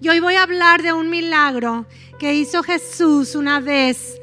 Y 0.00 0.08
hoy 0.08 0.20
voy 0.20 0.34
a 0.34 0.42
hablar 0.42 0.82
de 0.82 0.92
un 0.92 1.10
milagro 1.10 1.86
que 2.18 2.34
hizo 2.34 2.62
Jesús 2.62 3.34
una 3.34 3.60
vez 3.60 4.20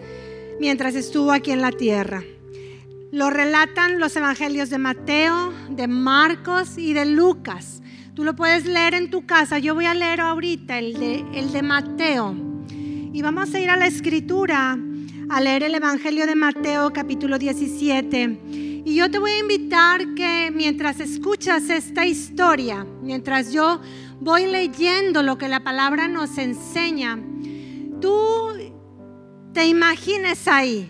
mientras 0.60 0.96
estuvo 0.96 1.32
aquí 1.32 1.52
en 1.52 1.62
la 1.62 1.72
tierra. 1.72 2.24
Lo 3.12 3.30
relatan 3.30 4.00
los 4.00 4.16
evangelios 4.16 4.70
de 4.70 4.78
Mateo, 4.78 5.54
de 5.70 5.88
Marcos 5.88 6.78
y 6.78 6.94
de 6.94 7.06
Lucas. 7.06 7.82
Tú 8.14 8.24
lo 8.24 8.36
puedes 8.36 8.66
leer 8.66 8.94
en 8.94 9.10
tu 9.10 9.26
casa. 9.26 9.60
Yo 9.60 9.74
voy 9.76 9.86
a 9.86 9.94
leer 9.94 10.22
ahorita 10.22 10.80
el 10.80 10.94
de, 10.94 11.26
el 11.34 11.52
de 11.52 11.62
Mateo. 11.62 12.36
Y 13.14 13.22
vamos 13.22 13.54
a 13.54 13.60
ir 13.60 13.70
a 13.70 13.76
la 13.76 13.88
escritura 13.88 14.78
a 15.30 15.42
leer 15.42 15.64
el 15.64 15.76
Evangelio 15.76 16.28
de 16.28 16.36
Mateo 16.36 16.92
capítulo 16.94 17.40
17. 17.40 18.71
Y 18.84 18.96
yo 18.96 19.10
te 19.12 19.20
voy 19.20 19.32
a 19.32 19.40
invitar 19.40 20.16
que 20.16 20.52
mientras 20.54 21.00
escuchas 21.00 21.70
esta 21.70 22.06
historia, 22.06 22.86
mientras 23.02 23.52
yo 23.52 23.82
voy 24.20 24.48
leyendo 24.48 25.24
lo 25.24 25.38
que 25.38 25.48
la 25.48 25.64
palabra 25.64 26.08
nos 26.08 26.38
enseña, 26.38 27.20
tú 28.00 28.54
te 29.54 29.68
imagines 29.68 30.48
ahí 30.48 30.90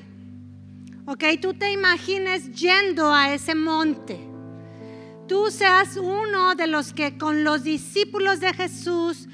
Ok, 1.14 1.26
tú 1.42 1.54
te 1.56 1.72
imagines 1.72 2.54
yendo 2.54 3.14
a 3.14 3.34
ese 3.34 3.56
monte. 3.56 4.20
Tú 5.28 5.50
seas 5.50 5.98
uno 5.98 6.56
de 6.56 6.68
los 6.68 6.94
que 6.94 7.18
con 7.18 7.44
los 7.44 7.64
discípulos 7.64 8.40
de 8.40 8.54
Jesús 8.54 9.28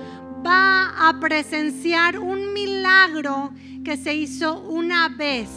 va 0.45 1.09
a 1.09 1.19
presenciar 1.19 2.19
un 2.19 2.53
milagro 2.53 3.51
que 3.83 3.95
se 3.97 4.15
hizo 4.15 4.59
una 4.61 5.09
vez 5.09 5.49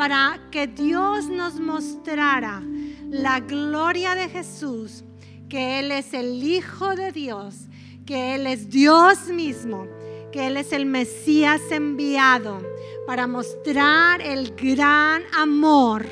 para 0.00 0.40
que 0.50 0.66
Dios 0.66 1.28
nos 1.28 1.60
mostrara 1.60 2.62
la 3.10 3.38
gloria 3.40 4.14
de 4.14 4.30
Jesús, 4.30 5.04
que 5.46 5.78
Él 5.78 5.92
es 5.92 6.14
el 6.14 6.42
Hijo 6.42 6.96
de 6.96 7.12
Dios, 7.12 7.68
que 8.06 8.34
Él 8.34 8.46
es 8.46 8.70
Dios 8.70 9.28
mismo, 9.28 9.86
que 10.32 10.46
Él 10.46 10.56
es 10.56 10.72
el 10.72 10.86
Mesías 10.86 11.60
enviado 11.70 12.62
para 13.06 13.26
mostrar 13.26 14.22
el 14.22 14.56
gran 14.56 15.22
amor 15.36 16.06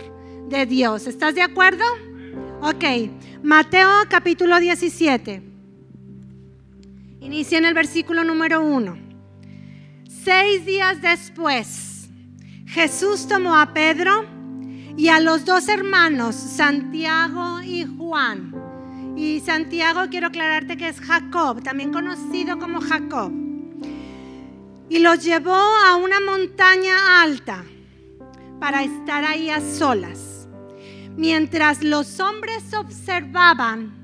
de 0.50 0.66
Dios. 0.66 1.06
¿Estás 1.06 1.34
de 1.34 1.40
acuerdo? 1.40 1.84
Ok, 2.60 2.84
Mateo 3.42 3.88
capítulo 4.10 4.60
17. 4.60 5.42
Inicia 7.20 7.56
en 7.56 7.64
el 7.64 7.72
versículo 7.72 8.22
número 8.22 8.60
1. 8.60 8.98
Seis 10.10 10.66
días 10.66 11.00
después, 11.00 11.87
Jesús 12.68 13.26
tomó 13.26 13.56
a 13.56 13.72
Pedro 13.72 14.24
y 14.96 15.08
a 15.08 15.20
los 15.20 15.44
dos 15.44 15.68
hermanos, 15.68 16.34
Santiago 16.34 17.60
y 17.62 17.84
Juan. 17.84 18.54
Y 19.16 19.40
Santiago, 19.40 20.02
quiero 20.10 20.28
aclararte 20.28 20.76
que 20.76 20.88
es 20.88 21.00
Jacob, 21.00 21.62
también 21.62 21.92
conocido 21.92 22.58
como 22.58 22.80
Jacob 22.80 23.32
y 24.88 24.98
los 25.00 25.22
llevó 25.22 25.54
a 25.54 25.96
una 25.96 26.20
montaña 26.20 27.22
alta 27.22 27.64
para 28.58 28.82
estar 28.82 29.24
ahí 29.24 29.50
a 29.50 29.60
solas. 29.60 30.48
Mientras 31.16 31.82
los 31.82 32.20
hombres 32.20 32.72
observaban, 32.74 33.94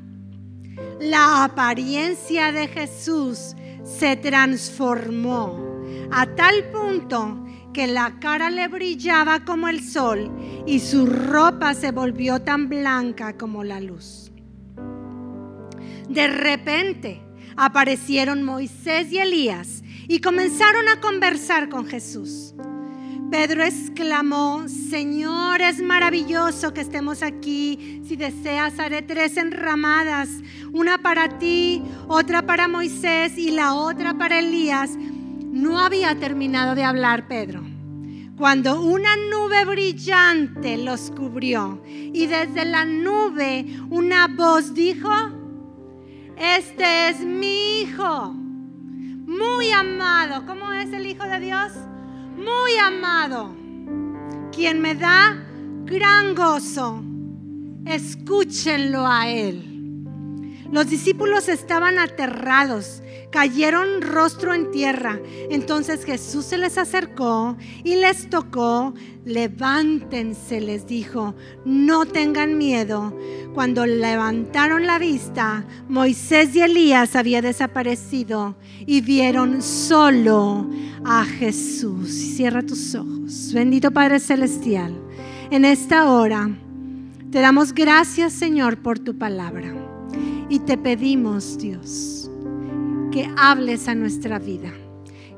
la 1.00 1.44
apariencia 1.44 2.52
de 2.52 2.68
Jesús 2.68 3.54
se 3.84 4.16
transformó 4.16 5.58
a 6.10 6.26
tal 6.26 6.64
punto 6.70 7.43
que 7.74 7.86
la 7.88 8.18
cara 8.20 8.48
le 8.48 8.68
brillaba 8.68 9.44
como 9.44 9.68
el 9.68 9.82
sol 9.82 10.30
y 10.66 10.78
su 10.78 11.04
ropa 11.04 11.74
se 11.74 11.90
volvió 11.90 12.40
tan 12.40 12.70
blanca 12.70 13.36
como 13.36 13.64
la 13.64 13.80
luz. 13.80 14.32
De 16.08 16.28
repente 16.28 17.20
aparecieron 17.56 18.42
Moisés 18.42 19.12
y 19.12 19.18
Elías 19.18 19.82
y 20.08 20.20
comenzaron 20.20 20.88
a 20.88 21.00
conversar 21.00 21.68
con 21.68 21.86
Jesús. 21.86 22.54
Pedro 23.30 23.64
exclamó, 23.64 24.68
Señor, 24.68 25.60
es 25.60 25.82
maravilloso 25.82 26.72
que 26.72 26.82
estemos 26.82 27.22
aquí. 27.22 28.00
Si 28.06 28.14
deseas, 28.14 28.78
haré 28.78 29.02
tres 29.02 29.36
enramadas, 29.36 30.28
una 30.72 30.98
para 30.98 31.38
ti, 31.38 31.82
otra 32.06 32.42
para 32.42 32.68
Moisés 32.68 33.36
y 33.36 33.50
la 33.50 33.74
otra 33.74 34.14
para 34.14 34.38
Elías. 34.38 34.90
No 35.54 35.78
había 35.78 36.18
terminado 36.18 36.74
de 36.74 36.84
hablar 36.84 37.26
Pedro 37.26 37.62
cuando 38.36 38.82
una 38.82 39.16
nube 39.16 39.64
brillante 39.64 40.76
los 40.76 41.12
cubrió 41.12 41.80
y 41.86 42.26
desde 42.26 42.64
la 42.64 42.84
nube 42.84 43.64
una 43.88 44.26
voz 44.26 44.74
dijo, 44.74 45.08
este 46.36 47.08
es 47.10 47.20
mi 47.20 47.82
hijo 47.82 48.34
muy 49.26 49.70
amado. 49.70 50.44
¿Cómo 50.46 50.72
es 50.72 50.92
el 50.92 51.06
Hijo 51.06 51.24
de 51.24 51.40
Dios? 51.40 51.72
Muy 52.36 52.76
amado. 52.76 53.54
Quien 54.52 54.80
me 54.80 54.94
da 54.94 55.36
gran 55.84 56.34
gozo. 56.34 57.02
Escúchenlo 57.86 59.06
a 59.06 59.28
Él. 59.28 59.73
Los 60.74 60.90
discípulos 60.90 61.48
estaban 61.48 62.00
aterrados 62.00 63.00
cayeron 63.30 64.02
rostro 64.02 64.52
en 64.54 64.72
tierra. 64.72 65.20
Entonces 65.48 66.04
Jesús 66.04 66.46
se 66.46 66.58
les 66.58 66.78
acercó 66.78 67.56
y 67.84 67.94
les 67.94 68.28
tocó. 68.28 68.92
Levántense, 69.24 70.60
les 70.60 70.84
dijo, 70.88 71.36
no 71.64 72.06
tengan 72.06 72.58
miedo. 72.58 73.16
Cuando 73.54 73.86
levantaron 73.86 74.84
la 74.84 74.98
vista, 74.98 75.64
Moisés 75.88 76.56
y 76.56 76.62
Elías 76.62 77.14
habían 77.14 77.42
desaparecido 77.42 78.56
y 78.84 79.00
vieron 79.00 79.62
solo 79.62 80.68
a 81.04 81.24
Jesús. 81.24 82.10
Cierra 82.10 82.62
tus 82.62 82.96
ojos. 82.96 83.52
Bendito 83.54 83.92
Padre 83.92 84.18
Celestial, 84.18 84.92
en 85.52 85.64
esta 85.64 86.10
hora 86.10 86.50
te 87.30 87.40
damos 87.40 87.72
gracias, 87.72 88.32
Señor, 88.32 88.78
por 88.78 88.98
tu 88.98 89.16
palabra. 89.16 89.83
Y 90.48 90.58
te 90.60 90.76
pedimos, 90.76 91.58
Dios, 91.58 92.30
que 93.10 93.30
hables 93.36 93.88
a 93.88 93.94
nuestra 93.94 94.38
vida, 94.38 94.72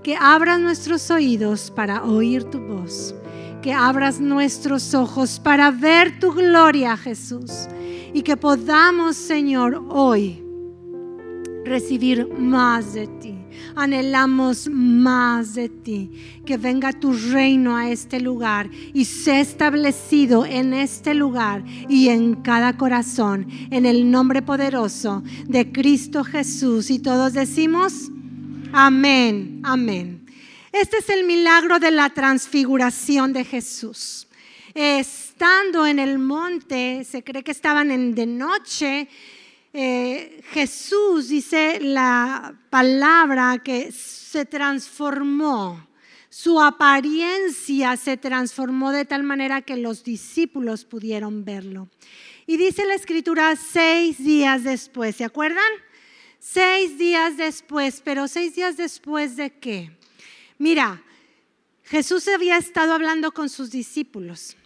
que 0.03 0.17
abras 0.17 0.59
nuestros 0.59 1.11
oídos 1.11 1.71
para 1.71 2.05
oír 2.05 2.45
tu 2.45 2.59
voz, 2.59 3.15
que 3.63 3.73
abras 3.73 4.21
nuestros 4.21 4.95
ojos 4.95 5.39
para 5.39 5.71
ver 5.71 6.19
tu 6.19 6.33
gloria, 6.33 6.97
Jesús, 6.97 7.69
y 8.13 8.23
que 8.23 8.37
podamos, 8.37 9.17
Señor, 9.17 9.85
hoy 9.89 10.43
recibir 11.65 12.29
más 12.39 12.95
de 12.95 13.07
ti. 13.07 13.36
Anhelamos 13.77 14.69
más 14.69 15.55
de 15.55 15.69
ti. 15.69 16.11
Que 16.45 16.57
venga 16.57 16.93
tu 16.93 17.13
reino 17.13 17.77
a 17.77 17.91
este 17.91 18.19
lugar 18.19 18.71
y 18.93 19.05
sea 19.05 19.41
establecido 19.41 20.45
en 20.45 20.75
este 20.75 21.15
lugar 21.15 21.63
y 21.89 22.09
en 22.09 22.37
cada 22.37 22.77
corazón. 22.77 23.47
En 23.71 23.87
el 23.87 24.11
nombre 24.11 24.43
poderoso 24.43 25.23
de 25.47 25.71
Cristo 25.71 26.25
Jesús. 26.25 26.91
Y 26.91 26.99
todos 26.99 27.35
decimos, 27.35 28.11
amén, 28.73 29.61
amén. 29.63 30.27
Este 30.73 30.99
es 30.99 31.09
el 31.09 31.25
milagro 31.25 31.79
de 31.79 31.91
la 31.91 32.11
transfiguración 32.11 33.33
de 33.33 33.45
Jesús. 33.45 34.27
Estando 34.75 35.87
en 35.87 35.99
el 35.99 36.19
monte, 36.19 37.03
se 37.05 37.25
cree 37.25 37.43
que 37.43 37.51
estaban 37.51 37.91
en 37.91 38.15
de 38.15 38.27
noche, 38.27 39.09
eh, 39.79 40.41
Jesús 40.53 41.29
dice 41.29 41.81
la 41.83 42.59
palabra 42.71 43.59
que 43.63 43.93
se 43.93 44.47
transformó, 44.47 45.87
su 46.31 46.63
apariencia 46.63 47.99
se 47.99 48.17
transformó 48.17 48.91
de 48.91 49.05
tal 49.05 49.23
manera 49.23 49.61
que 49.61 49.77
los 49.77 50.03
discípulos 50.03 50.87
pudieron 50.87 51.45
verlo. 51.45 51.91
Y 52.47 52.57
dice 52.57 52.87
la 52.87 52.95
escritura 52.95 53.55
seis 53.55 54.17
días 54.17 54.65
después, 54.65 55.17
¿se 55.17 55.25
acuerdan? 55.25 55.71
Seis 56.39 56.97
días 56.97 57.37
después, 57.37 58.01
pero 58.03 58.29
seis 58.29 58.55
días 58.55 58.79
después 58.79 59.37
de 59.37 59.59
qué? 59.59 59.91
Mira, 60.57 61.03
Jesús 61.85 62.27
había 62.29 62.57
estado 62.57 62.95
hablando 62.95 63.33
con 63.33 63.51
sus 63.51 63.71
discípulos 63.71 64.57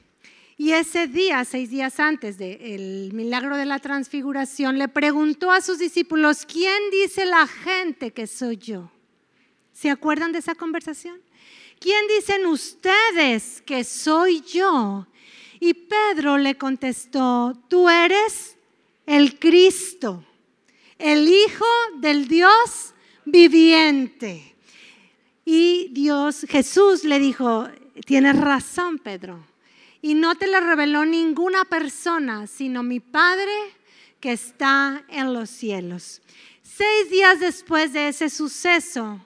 y 0.61 0.75
ese 0.75 1.07
día, 1.07 1.43
seis 1.47 1.71
días 1.71 1.99
antes 1.99 2.37
del 2.37 3.15
milagro 3.15 3.57
de 3.57 3.65
la 3.65 3.79
transfiguración, 3.79 4.77
le 4.77 4.89
preguntó 4.89 5.51
a 5.51 5.63
sus 5.63 5.79
discípulos, 5.79 6.45
¿quién 6.45 6.79
dice 6.93 7.25
la 7.25 7.47
gente 7.47 8.11
que 8.11 8.27
soy 8.27 8.59
yo? 8.59 8.91
¿Se 9.73 9.89
acuerdan 9.89 10.33
de 10.33 10.41
esa 10.41 10.55
conversación? 10.55 11.19
¿Quién 11.79 12.07
dicen 12.09 12.45
ustedes 12.45 13.63
que 13.63 13.85
soy 13.85 14.43
yo? 14.43 15.07
Y 15.61 15.73
Pedro 15.73 16.37
le 16.37 16.59
contestó, 16.59 17.55
tú 17.69 17.89
eres 17.89 18.59
el 19.07 19.39
Cristo, 19.39 20.23
el 20.99 21.27
Hijo 21.27 21.65
del 22.03 22.29
Dios 22.29 22.93
viviente. 23.25 24.55
Y 25.43 25.89
Dios, 25.93 26.45
Jesús 26.47 27.05
le 27.05 27.19
dijo, 27.19 27.67
tienes 28.05 28.39
razón, 28.39 28.99
Pedro 28.99 29.49
y 30.03 30.15
no 30.15 30.35
te 30.35 30.47
lo 30.47 30.61
reveló 30.61 31.05
ninguna 31.05 31.65
persona, 31.65 32.47
sino 32.47 32.83
mi 32.83 33.01
Padre 33.01 33.53
que 34.21 34.33
está 34.33 35.03
en 35.09 35.33
los 35.33 35.51
cielos. 35.51 36.23
Seis 36.63 37.11
días 37.11 37.41
después 37.41 37.93
de 37.93 38.09
ese 38.09 38.31
suceso, 38.31 39.21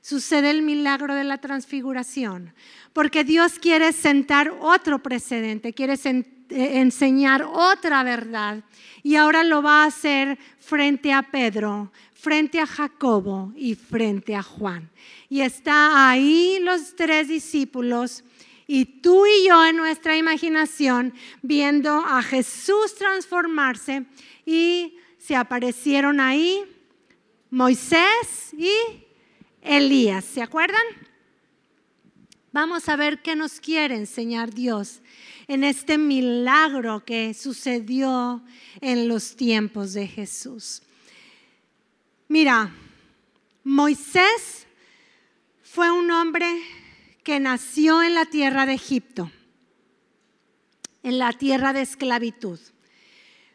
sucede 0.00 0.50
el 0.50 0.62
milagro 0.62 1.14
de 1.14 1.24
la 1.24 1.38
transfiguración, 1.38 2.54
porque 2.92 3.24
Dios 3.24 3.58
quiere 3.58 3.92
sentar 3.92 4.52
otro 4.60 5.02
precedente, 5.02 5.72
quiere 5.72 5.94
eh, 5.94 6.24
enseñar 6.50 7.42
otra 7.42 8.02
verdad. 8.02 8.62
Y 9.02 9.16
ahora 9.16 9.44
lo 9.44 9.62
va 9.62 9.82
a 9.82 9.86
hacer 9.86 10.38
frente 10.58 11.12
a 11.12 11.22
Pedro, 11.22 11.90
frente 12.12 12.60
a 12.60 12.66
Jacobo 12.66 13.52
y 13.56 13.74
frente 13.74 14.36
a 14.36 14.42
Juan. 14.42 14.90
Y 15.28 15.40
está 15.40 16.08
ahí 16.10 16.58
los 16.60 16.94
tres 16.96 17.28
discípulos 17.28 18.24
y 18.66 18.84
tú 18.84 19.26
y 19.26 19.46
yo 19.48 19.64
en 19.66 19.76
nuestra 19.76 20.16
imaginación 20.16 21.14
viendo 21.42 21.92
a 21.92 22.22
Jesús 22.22 22.94
transformarse 22.96 24.06
y 24.46 24.96
se 25.18 25.36
aparecieron 25.36 26.20
ahí 26.20 26.64
Moisés 27.50 28.52
y 28.56 28.72
Elías. 29.62 30.24
¿Se 30.24 30.42
acuerdan? 30.42 30.82
Vamos 32.52 32.88
a 32.88 32.96
ver 32.96 33.20
qué 33.20 33.34
nos 33.34 33.60
quiere 33.60 33.96
enseñar 33.96 34.54
Dios 34.54 35.00
en 35.48 35.64
este 35.64 35.98
milagro 35.98 37.04
que 37.04 37.34
sucedió 37.34 38.42
en 38.80 39.08
los 39.08 39.36
tiempos 39.36 39.92
de 39.92 40.06
Jesús. 40.06 40.82
Mira, 42.28 42.72
Moisés 43.64 44.66
fue 45.62 45.90
un 45.90 46.10
hombre 46.10 46.46
que 47.24 47.40
nació 47.40 48.02
en 48.02 48.14
la 48.14 48.26
tierra 48.26 48.66
de 48.66 48.74
Egipto, 48.74 49.30
en 51.02 51.18
la 51.18 51.32
tierra 51.32 51.72
de 51.72 51.80
esclavitud. 51.80 52.60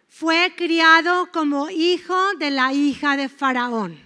Fue 0.07 0.53
criado 0.57 1.29
como 1.31 1.69
hijo 1.69 2.17
de 2.39 2.49
la 2.49 2.73
hija 2.73 3.15
de 3.15 3.29
Faraón. 3.29 3.97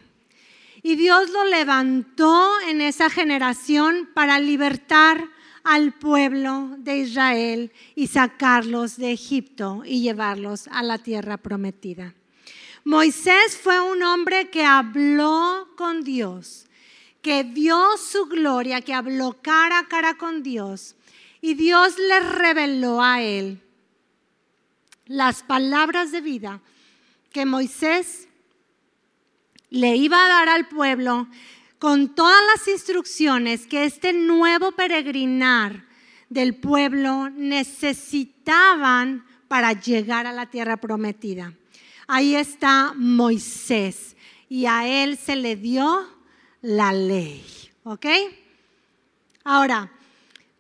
Y 0.83 0.95
Dios 0.95 1.30
lo 1.30 1.45
levantó 1.45 2.60
en 2.68 2.81
esa 2.81 3.10
generación 3.10 4.10
para 4.13 4.38
libertar 4.38 5.30
al 5.63 5.94
pueblo 5.94 6.75
de 6.77 6.98
Israel 6.98 7.71
y 7.95 8.07
sacarlos 8.07 8.98
de 8.98 9.13
Egipto 9.13 9.83
y 9.86 10.01
llevarlos 10.01 10.68
a 10.68 10.83
la 10.83 10.98
tierra 10.98 11.38
prometida. 11.38 12.13
Moisés 12.83 13.57
fue 13.57 13.80
un 13.80 14.04
hombre 14.04 14.50
que 14.50 14.65
habló 14.65 15.69
con 15.77 16.04
Dios, 16.04 16.65
que 17.24 17.44
vio 17.44 17.98
su 17.98 18.25
gloria, 18.25 18.81
que 18.81 18.94
habló 18.94 19.42
cara 19.42 19.80
a 19.80 19.88
cara 19.88 20.16
con 20.16 20.44
Dios. 20.44 20.96
Y 21.42 21.56
Dios 21.56 21.98
le 21.98 22.20
reveló 22.20 23.02
a 23.02 23.22
él 23.22 23.62
las 25.08 25.42
palabras 25.42 26.12
de 26.12 26.22
vida 26.22 26.62
que 27.31 27.46
Moisés 27.46 28.28
le 29.70 29.96
iba 29.96 30.24
a 30.24 30.28
dar 30.28 30.50
al 30.50 30.68
pueblo 30.68 31.28
con 31.80 32.14
todas 32.14 32.42
las 32.54 32.68
instrucciones 32.68 33.68
que 33.68 33.86
este 33.86 34.14
nuevo 34.14 34.72
peregrinar 34.74 35.86
del 36.30 36.56
pueblo 36.56 37.30
necesitaban 37.30 39.25
para 39.48 39.74
llegar 39.74 40.28
a 40.28 40.31
la 40.31 40.50
tierra 40.50 40.78
prometida. 40.78 41.54
Ahí 42.08 42.36
está 42.36 42.94
Moisés 42.96 44.16
y 44.50 44.66
a 44.66 44.88
él 44.88 45.18
se 45.18 45.36
le 45.36 45.56
dio 45.56 46.12
la 46.63 46.92
ley. 46.92 47.45
¿Ok? 47.83 48.06
Ahora, 49.44 49.92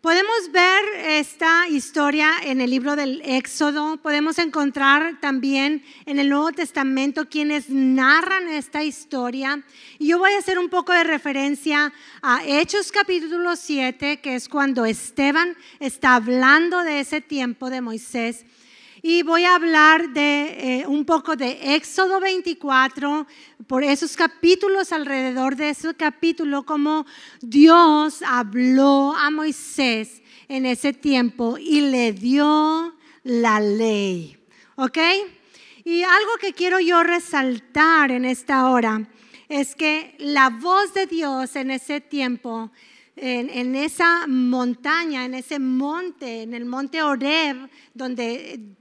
Podemos 0.03 0.51
ver 0.51 0.83
esta 0.97 1.69
historia 1.69 2.29
en 2.43 2.59
el 2.59 2.71
libro 2.71 2.97
del 2.97 3.21
Éxodo, 3.23 3.95
podemos 3.95 4.37
encontrar 4.37 5.21
también 5.21 5.81
en 6.05 6.19
el 6.19 6.27
Nuevo 6.27 6.51
Testamento 6.51 7.29
quienes 7.29 7.69
narran 7.69 8.49
esta 8.49 8.83
historia. 8.83 9.63
Y 9.99 10.07
yo 10.07 10.19
voy 10.19 10.33
a 10.33 10.39
hacer 10.39 10.59
un 10.59 10.67
poco 10.67 10.91
de 10.91 11.05
referencia 11.05 11.93
a 12.21 12.41
Hechos 12.45 12.91
capítulo 12.91 13.55
7, 13.55 14.19
que 14.19 14.35
es 14.35 14.49
cuando 14.49 14.83
Esteban 14.83 15.55
está 15.79 16.15
hablando 16.15 16.83
de 16.83 16.99
ese 16.99 17.21
tiempo 17.21 17.69
de 17.69 17.79
Moisés 17.79 18.45
y 19.05 19.21
voy 19.21 19.43
a 19.43 19.55
hablar 19.55 20.13
de 20.13 20.79
eh, 20.79 20.87
un 20.87 21.03
poco 21.03 21.35
de 21.35 21.75
Éxodo 21.75 22.21
24, 22.21 23.27
por 23.67 23.83
esos 23.83 24.15
capítulos, 24.15 24.93
alrededor 24.93 25.57
de 25.57 25.71
ese 25.71 25.93
capítulo, 25.93 26.63
como 26.63 27.05
Dios 27.41 28.23
habló 28.25 29.13
a 29.13 29.29
Moisés 29.29 30.21
en 30.47 30.65
ese 30.65 30.93
tiempo 30.93 31.57
y 31.57 31.81
le 31.81 32.13
dio 32.13 32.95
la 33.23 33.59
ley. 33.59 34.37
¿Ok? 34.77 34.97
Y 35.83 36.03
algo 36.03 36.31
que 36.39 36.53
quiero 36.53 36.79
yo 36.79 37.03
resaltar 37.03 38.09
en 38.09 38.23
esta 38.23 38.69
hora 38.69 39.05
es 39.49 39.75
que 39.75 40.15
la 40.17 40.49
voz 40.49 40.93
de 40.93 41.07
Dios 41.07 41.57
en 41.57 41.71
ese 41.71 41.99
tiempo 41.99 42.71
en, 43.17 43.49
en, 43.49 43.75
esa 43.75 44.27
montaña, 44.27 45.25
en 45.25 45.33
ese 45.33 45.59
monte, 45.59 46.43
en 46.43 46.53
el 46.53 46.65
monte 46.65 47.03
Oreb, 47.03 47.69
donde 47.93 48.77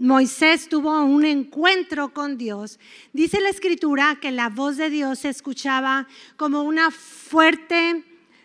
Moisés 0.00 0.66
tuvo 0.70 1.02
un 1.02 1.26
encuentro 1.26 2.14
con 2.14 2.38
Dios. 2.38 2.80
Dice 3.12 3.38
la 3.38 3.50
escritura 3.50 4.16
que 4.18 4.30
la 4.30 4.48
voz 4.48 4.78
de 4.78 4.88
Dios 4.88 5.18
se 5.18 5.28
escuchaba 5.28 6.08
como 6.38 6.62
una 6.62 6.90
fuerte 6.90 8.02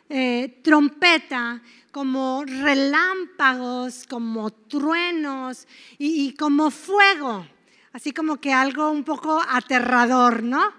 eh, 0.10 0.60
trompeta, 0.62 1.62
como 1.94 2.44
relámpagos, 2.46 4.06
como 4.06 4.52
truenos 4.52 5.66
y, 5.98 6.34
como 6.34 6.72
fuego, 6.72 7.48
así 7.94 8.12
como 8.12 8.36
que 8.36 8.52
algo 8.52 8.92
un 8.92 9.06
poco 9.06 9.42
aterrador, 9.48 10.44
¿no? 10.44 10.74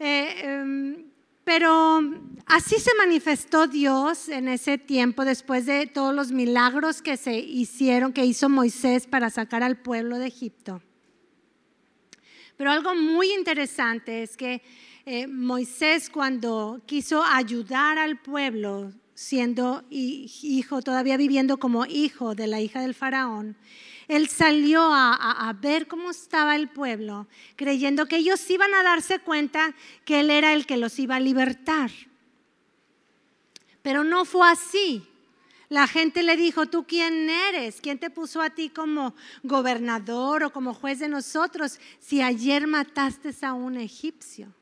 Eh, 0.00 0.40
em, 0.42 1.09
pero 1.44 2.00
así 2.46 2.78
se 2.78 2.94
manifestó 2.94 3.66
Dios 3.66 4.28
en 4.28 4.48
ese 4.48 4.78
tiempo 4.78 5.24
después 5.24 5.66
de 5.66 5.86
todos 5.86 6.14
los 6.14 6.32
milagros 6.32 7.02
que 7.02 7.16
se 7.16 7.38
hicieron, 7.38 8.12
que 8.12 8.24
hizo 8.24 8.48
Moisés 8.48 9.06
para 9.06 9.30
sacar 9.30 9.62
al 9.62 9.78
pueblo 9.78 10.18
de 10.18 10.26
Egipto. 10.26 10.82
Pero 12.56 12.70
algo 12.70 12.94
muy 12.94 13.32
interesante 13.32 14.22
es 14.22 14.36
que 14.36 14.62
eh, 15.06 15.26
Moisés 15.26 16.10
cuando 16.10 16.82
quiso 16.86 17.24
ayudar 17.24 17.98
al 17.98 18.20
pueblo, 18.20 18.92
siendo 19.14 19.82
hijo, 19.90 20.82
todavía 20.82 21.16
viviendo 21.16 21.58
como 21.58 21.86
hijo 21.86 22.34
de 22.34 22.46
la 22.46 22.60
hija 22.60 22.80
del 22.80 22.94
faraón, 22.94 23.56
él 24.10 24.28
salió 24.28 24.82
a, 24.92 25.56
ver 25.62 25.86
cómo 25.86 26.10
estaba 26.10 26.56
el 26.56 26.68
pueblo, 26.68 27.28
creyendo 27.54 28.06
que 28.06 28.16
ellos 28.16 28.50
iban 28.50 28.74
a 28.74 28.82
darse 28.82 29.20
cuenta 29.20 29.72
que 30.04 30.18
Él 30.18 30.30
era 30.30 30.52
el 30.52 30.66
que 30.66 30.76
los 30.76 30.98
iba 30.98 31.14
a 31.14 31.20
libertar. 31.20 31.92
Pero 33.82 34.02
no 34.02 34.24
fue 34.24 34.50
así. 34.50 35.06
La 35.68 35.86
gente 35.86 36.24
le 36.24 36.36
dijo, 36.36 36.66
¿tú 36.66 36.88
quién 36.88 37.30
eres? 37.30 37.80
¿Quién 37.80 38.00
te 38.00 38.10
puso 38.10 38.42
a 38.42 38.50
ti 38.50 38.68
como 38.68 39.14
gobernador 39.44 40.42
o 40.42 40.52
como 40.52 40.74
juez 40.74 40.98
de 40.98 41.08
nosotros 41.08 41.78
si 42.00 42.20
ayer 42.20 42.66
mataste 42.66 43.32
a 43.42 43.52
un 43.52 43.76
egipcio? 43.76 44.52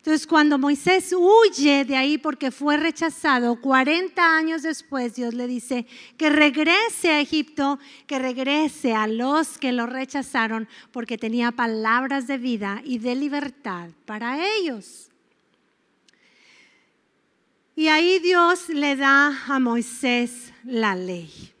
Entonces, 0.00 0.26
cuando 0.26 0.56
Moisés 0.56 1.14
huye 1.14 1.84
de 1.84 1.94
ahí 1.94 2.16
porque 2.16 2.50
fue 2.50 2.78
rechazado, 2.78 3.60
40 3.60 4.34
años 4.34 4.62
después 4.62 5.14
Dios 5.14 5.34
le 5.34 5.46
dice 5.46 5.84
que 6.16 6.30
regrese 6.30 7.10
a 7.10 7.20
Egipto, 7.20 7.78
que 8.06 8.18
regrese 8.18 8.94
a 8.94 9.06
los 9.06 9.58
que 9.58 9.72
lo 9.72 9.84
rechazaron 9.84 10.66
porque 10.90 11.18
tenía 11.18 11.52
palabras 11.52 12.26
de 12.26 12.38
vida 12.38 12.80
y 12.82 12.96
de 12.96 13.14
libertad 13.14 13.90
para 14.06 14.42
ellos. 14.56 15.10
Y 17.76 17.88
ahí 17.88 18.20
Dios 18.20 18.70
le 18.70 18.96
da 18.96 19.38
a 19.48 19.58
Moisés 19.58 20.54
la 20.64 20.94
ley. 20.94 21.52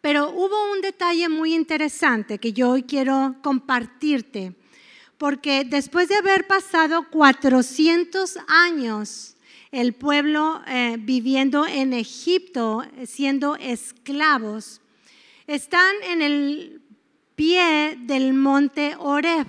Pero 0.00 0.30
hubo 0.30 0.72
un 0.72 0.80
detalle 0.80 1.28
muy 1.28 1.54
interesante 1.54 2.38
que 2.38 2.52
yo 2.52 2.70
hoy 2.70 2.84
quiero 2.84 3.34
compartirte 3.42 4.61
porque 5.22 5.64
después 5.64 6.08
de 6.08 6.16
haber 6.16 6.48
pasado 6.48 7.08
400 7.08 8.38
años 8.48 9.36
el 9.70 9.92
pueblo 9.92 10.60
eh, 10.66 10.96
viviendo 10.98 11.64
en 11.64 11.92
Egipto, 11.92 12.82
siendo 13.06 13.54
esclavos, 13.54 14.80
están 15.46 15.94
en 16.10 16.22
el 16.22 16.82
pie 17.36 17.96
del 18.00 18.34
monte 18.34 18.96
Oreb, 18.98 19.46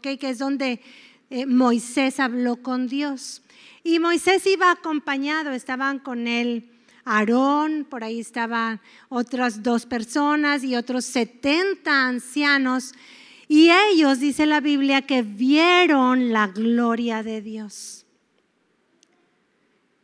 que 0.00 0.18
es 0.22 0.38
donde 0.38 0.80
eh, 1.28 1.44
Moisés 1.44 2.18
habló 2.18 2.62
con 2.62 2.88
Dios. 2.88 3.42
Y 3.84 3.98
Moisés 3.98 4.46
iba 4.46 4.70
acompañado, 4.70 5.52
estaban 5.52 5.98
con 5.98 6.26
él 6.26 6.70
Aarón, 7.04 7.84
por 7.84 8.02
ahí 8.02 8.20
estaban 8.20 8.80
otras 9.10 9.62
dos 9.62 9.84
personas 9.84 10.64
y 10.64 10.74
otros 10.74 11.04
70 11.04 12.06
ancianos 12.06 12.94
y 13.48 13.70
ellos, 13.70 14.18
dice 14.18 14.46
la 14.46 14.60
Biblia, 14.60 15.02
que 15.02 15.22
vieron 15.22 16.32
la 16.32 16.48
gloria 16.48 17.22
de 17.22 17.42
Dios. 17.42 18.04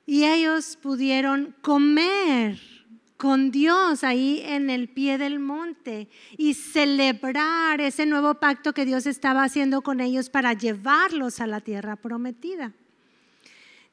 Y 0.06 0.24
ellos 0.24 0.76
pudieron 0.80 1.54
comer 1.60 2.58
con 3.16 3.52
Dios 3.52 4.02
ahí 4.02 4.42
en 4.44 4.68
el 4.68 4.88
pie 4.88 5.16
del 5.16 5.38
monte 5.38 6.08
y 6.36 6.54
celebrar 6.54 7.80
ese 7.80 8.04
nuevo 8.04 8.34
pacto 8.34 8.72
que 8.72 8.84
Dios 8.84 9.06
estaba 9.06 9.44
haciendo 9.44 9.82
con 9.82 10.00
ellos 10.00 10.28
para 10.28 10.54
llevarlos 10.54 11.40
a 11.40 11.46
la 11.46 11.60
tierra 11.60 11.96
prometida. 11.96 12.72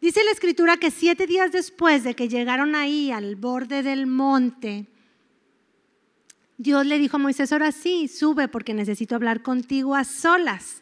Dice 0.02 0.24
la 0.24 0.32
escritura 0.32 0.78
que 0.78 0.92
siete 0.92 1.28
días 1.28 1.52
después 1.52 2.04
de 2.04 2.16
que 2.16 2.28
llegaron 2.28 2.74
ahí 2.74 3.12
al 3.12 3.36
borde 3.36 3.84
del 3.84 4.08
monte, 4.08 4.88
Dios 6.60 6.86
le 6.86 7.00
dijo 7.00 7.16
a 7.16 7.20
Moisés, 7.20 7.54
ahora 7.54 7.72
sí, 7.72 8.10
sube 8.10 8.50
porque 8.50 8.74
necesito 8.74 9.16
hablar 9.16 9.42
contigo 9.42 9.96
a 9.96 10.04
solas. 10.04 10.82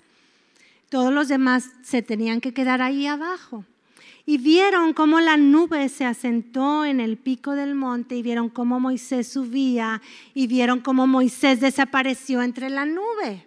Todos 0.89 1.13
los 1.13 1.27
demás 1.27 1.69
se 1.83 2.01
tenían 2.01 2.41
que 2.41 2.51
quedar 2.51 2.81
ahí 2.81 3.05
abajo. 3.05 3.63
Y 4.25 4.39
vieron 4.39 4.93
cómo 4.93 5.19
la 5.19 5.37
nube 5.37 5.87
se 5.89 6.03
asentó 6.03 6.83
en 6.83 6.99
el 6.99 7.15
pico 7.17 7.51
del 7.51 7.75
monte 7.75 8.15
y 8.15 8.23
vieron 8.23 8.49
cómo 8.49 8.79
Moisés 8.79 9.27
subía 9.27 10.01
y 10.33 10.47
vieron 10.47 10.79
cómo 10.79 11.05
Moisés 11.05 11.59
desapareció 11.59 12.41
entre 12.41 12.71
la 12.71 12.87
nube. 12.87 13.45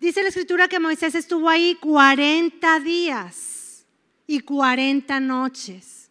Dice 0.00 0.22
la 0.22 0.28
escritura 0.28 0.68
que 0.68 0.78
Moisés 0.78 1.16
estuvo 1.16 1.48
ahí 1.48 1.76
40 1.80 2.78
días 2.78 3.84
y 4.28 4.38
40 4.38 5.18
noches. 5.18 6.03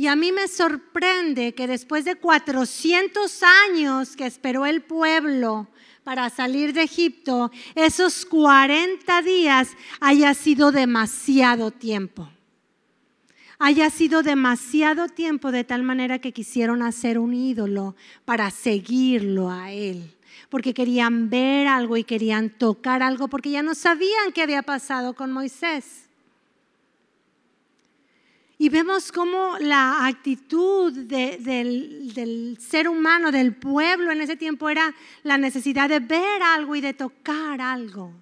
Y 0.00 0.06
a 0.06 0.16
mí 0.16 0.32
me 0.32 0.48
sorprende 0.48 1.52
que 1.52 1.66
después 1.66 2.06
de 2.06 2.16
400 2.16 3.42
años 3.68 4.16
que 4.16 4.24
esperó 4.24 4.64
el 4.64 4.80
pueblo 4.80 5.68
para 6.04 6.30
salir 6.30 6.72
de 6.72 6.84
Egipto, 6.84 7.50
esos 7.74 8.24
40 8.24 9.20
días 9.20 9.68
haya 10.00 10.32
sido 10.32 10.72
demasiado 10.72 11.70
tiempo. 11.70 12.30
Haya 13.58 13.90
sido 13.90 14.22
demasiado 14.22 15.06
tiempo 15.06 15.52
de 15.52 15.64
tal 15.64 15.82
manera 15.82 16.18
que 16.18 16.32
quisieron 16.32 16.80
hacer 16.80 17.18
un 17.18 17.34
ídolo 17.34 17.94
para 18.24 18.50
seguirlo 18.50 19.50
a 19.50 19.70
él. 19.70 20.16
Porque 20.48 20.72
querían 20.72 21.28
ver 21.28 21.66
algo 21.66 21.98
y 21.98 22.04
querían 22.04 22.48
tocar 22.48 23.02
algo 23.02 23.28
porque 23.28 23.50
ya 23.50 23.62
no 23.62 23.74
sabían 23.74 24.32
qué 24.34 24.40
había 24.40 24.62
pasado 24.62 25.12
con 25.12 25.30
Moisés. 25.30 26.09
Y 28.60 28.68
vemos 28.68 29.10
cómo 29.10 29.56
la 29.58 30.06
actitud 30.06 30.92
del, 30.92 32.12
del, 32.12 32.58
ser 32.60 32.90
humano, 32.90 33.32
del 33.32 33.54
pueblo 33.54 34.12
en 34.12 34.20
ese 34.20 34.36
tiempo 34.36 34.68
era 34.68 34.94
la 35.22 35.38
necesidad 35.38 35.88
de 35.88 36.00
ver 36.00 36.42
algo 36.42 36.76
y 36.76 36.82
de 36.82 36.92
tocar 36.92 37.62
algo 37.62 38.12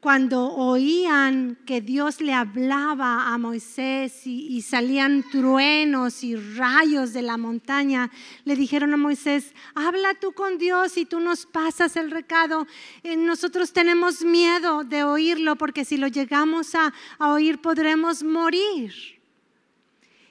cuando 0.00 0.46
oían 0.54 1.58
que 1.66 1.82
Dios 1.82 2.22
le 2.22 2.32
hablaba 2.32 3.34
a 3.34 3.36
Moisés 3.36 4.26
y, 4.26 4.62
salían 4.62 5.22
truenos 5.30 6.24
y 6.24 6.36
rayos 6.36 7.12
de 7.12 7.20
la 7.20 7.36
montaña, 7.36 8.10
le 8.44 8.56
dijeron 8.56 8.94
a 8.94 8.96
Moisés, 8.96 9.54
habla 9.74 10.14
tú 10.14 10.32
con 10.32 10.56
Dios 10.56 10.96
y 10.96 11.04
tú 11.04 11.20
nos 11.20 11.44
pasas 11.44 11.96
el 11.96 12.10
recado. 12.10 12.66
Eh, 13.02 13.14
nosotros 13.16 13.74
tenemos 13.74 14.24
miedo 14.24 14.84
de 14.84 15.04
oírlo 15.04 15.56
porque 15.56 15.84
si 15.84 15.98
lo 15.98 16.08
llegamos 16.08 16.74
a, 16.74 16.94
oír 17.18 17.60
podremos 17.60 18.22
morir. 18.22 18.92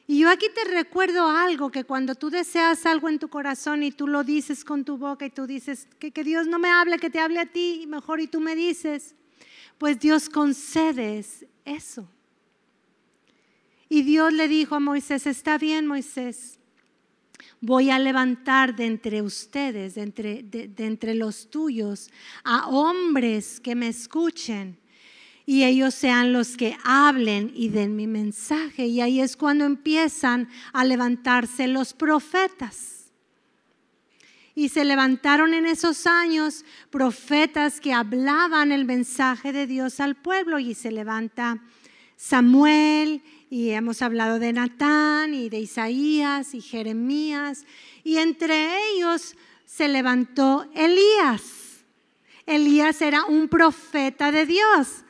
Y 0.07 0.19
yo 0.19 0.31
aquí 0.31 0.47
te 0.55 0.67
recuerdo 0.71 1.29
algo, 1.29 1.69
que 1.69 1.83
cuando 1.83 2.15
tú 2.15 2.31
deseas 2.31 2.87
algo 2.87 3.07
en 3.07 3.19
tu 3.19 3.29
corazón 3.29 3.83
y 3.83 3.91
tú 3.91 4.07
lo 4.07 4.23
dices 4.23 4.65
con 4.65 4.83
tu 4.83 4.97
boca 4.97 5.27
y 5.27 5.29
tú 5.29 5.45
dices 5.45 5.87
que, 5.99 6.09
que 6.09 6.23
Dios 6.23 6.47
no 6.47 6.57
me 6.57 6.71
hable, 6.71 6.97
que 6.97 7.11
te 7.11 7.19
hable 7.19 7.39
a 7.39 7.45
ti, 7.45 7.85
mejor 7.87 8.19
y 8.19 8.25
tú 8.25 8.39
me 8.39 8.55
dices, 8.55 9.13
pues 9.79 9.99
Dios 9.99 10.29
concede 10.29 11.25
eso. 11.65 12.07
Y 13.87 14.03
Dios 14.03 14.31
le 14.31 14.47
dijo 14.47 14.75
a 14.75 14.79
Moisés, 14.79 15.25
está 15.25 15.57
bien 15.57 15.87
Moisés, 15.87 16.59
voy 17.61 17.89
a 17.89 17.97
levantar 17.97 18.75
de 18.75 18.85
entre 18.85 19.23
ustedes, 19.23 19.95
de 19.95 20.03
entre, 20.03 21.15
los 21.15 21.49
tuyos, 21.49 22.11
a 22.43 22.67
hombres 22.67 23.59
que 23.59 23.73
me 23.73 23.87
escuchen 23.87 24.77
y 25.45 25.63
ellos 25.63 25.95
sean 25.95 26.33
los 26.33 26.55
que 26.55 26.77
hablen 26.83 27.51
y 27.55 27.69
den 27.69 27.95
mi 27.95 28.05
mensaje. 28.05 28.85
Y 28.85 29.01
ahí 29.01 29.19
es 29.19 29.35
cuando 29.35 29.65
empiezan 29.65 30.47
a 30.73 30.85
levantarse 30.85 31.67
los 31.67 31.93
profetas. 31.93 32.98
Y 34.59 34.67
se 34.67 34.83
levantaron 34.83 35.53
en 35.53 35.65
esos 35.65 36.05
años 36.05 36.65
profetas 36.89 37.79
que 37.79 37.93
hablaban 37.93 38.73
el 38.73 38.83
mensaje 38.83 39.53
de 39.53 39.65
Dios 39.65 40.01
al 40.01 40.17
pueblo. 40.17 40.59
Y 40.59 40.75
se 40.75 40.91
levanta 40.91 41.63
Samuel, 42.17 43.23
y 43.49 43.69
hemos 43.69 44.01
hablado 44.01 44.37
de 44.37 44.51
Natán, 44.51 45.33
y 45.33 45.47
de 45.47 45.59
Isaías, 45.61 46.53
y 46.53 46.59
Jeremías. 46.59 47.65
Y 48.03 48.17
entre 48.17 48.89
ellos 48.89 49.37
se 49.63 49.87
levantó 49.87 50.69
Elías. 50.75 51.85
Elías 52.45 53.01
era 53.01 53.23
un 53.23 53.47
profeta 53.47 54.29
de 54.33 54.45
Dios. 54.45 55.05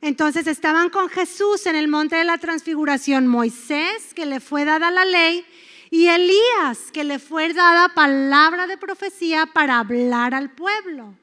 Entonces 0.00 0.46
estaban 0.46 0.88
con 0.88 1.10
Jesús 1.10 1.66
en 1.66 1.76
el 1.76 1.88
monte 1.88 2.16
de 2.16 2.24
la 2.24 2.38
transfiguración, 2.38 3.26
Moisés, 3.26 4.14
que 4.14 4.24
le 4.24 4.40
fue 4.40 4.64
dada 4.64 4.90
la 4.90 5.04
ley, 5.04 5.44
y 5.90 6.08
Elías, 6.08 6.90
que 6.92 7.04
le 7.04 7.18
fue 7.18 7.52
dada 7.52 7.94
palabra 7.94 8.66
de 8.66 8.76
profecía 8.76 9.46
para 9.46 9.78
hablar 9.78 10.34
al 10.34 10.50
pueblo. 10.50 11.14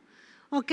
¿Ok? 0.50 0.72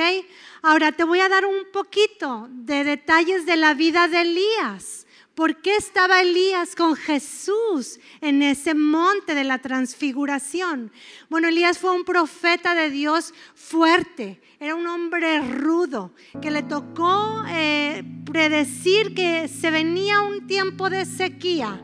Ahora 0.62 0.92
te 0.92 1.04
voy 1.04 1.20
a 1.20 1.28
dar 1.28 1.46
un 1.46 1.64
poquito 1.72 2.48
de 2.50 2.84
detalles 2.84 3.46
de 3.46 3.56
la 3.56 3.74
vida 3.74 4.08
de 4.08 4.20
Elías. 4.20 5.06
¿Por 5.34 5.62
qué 5.62 5.76
estaba 5.76 6.20
Elías 6.20 6.76
con 6.76 6.96
Jesús 6.96 7.98
en 8.20 8.42
ese 8.42 8.74
monte 8.74 9.34
de 9.34 9.44
la 9.44 9.58
transfiguración? 9.58 10.92
Bueno, 11.30 11.48
Elías 11.48 11.78
fue 11.78 11.92
un 11.92 12.04
profeta 12.04 12.74
de 12.74 12.90
Dios 12.90 13.32
fuerte, 13.54 14.42
era 14.58 14.74
un 14.74 14.86
hombre 14.86 15.40
rudo, 15.40 16.12
que 16.42 16.50
le 16.50 16.62
tocó 16.62 17.42
eh, 17.48 18.04
predecir 18.30 19.14
que 19.14 19.48
se 19.48 19.70
venía 19.70 20.20
un 20.20 20.46
tiempo 20.46 20.90
de 20.90 21.06
sequía 21.06 21.80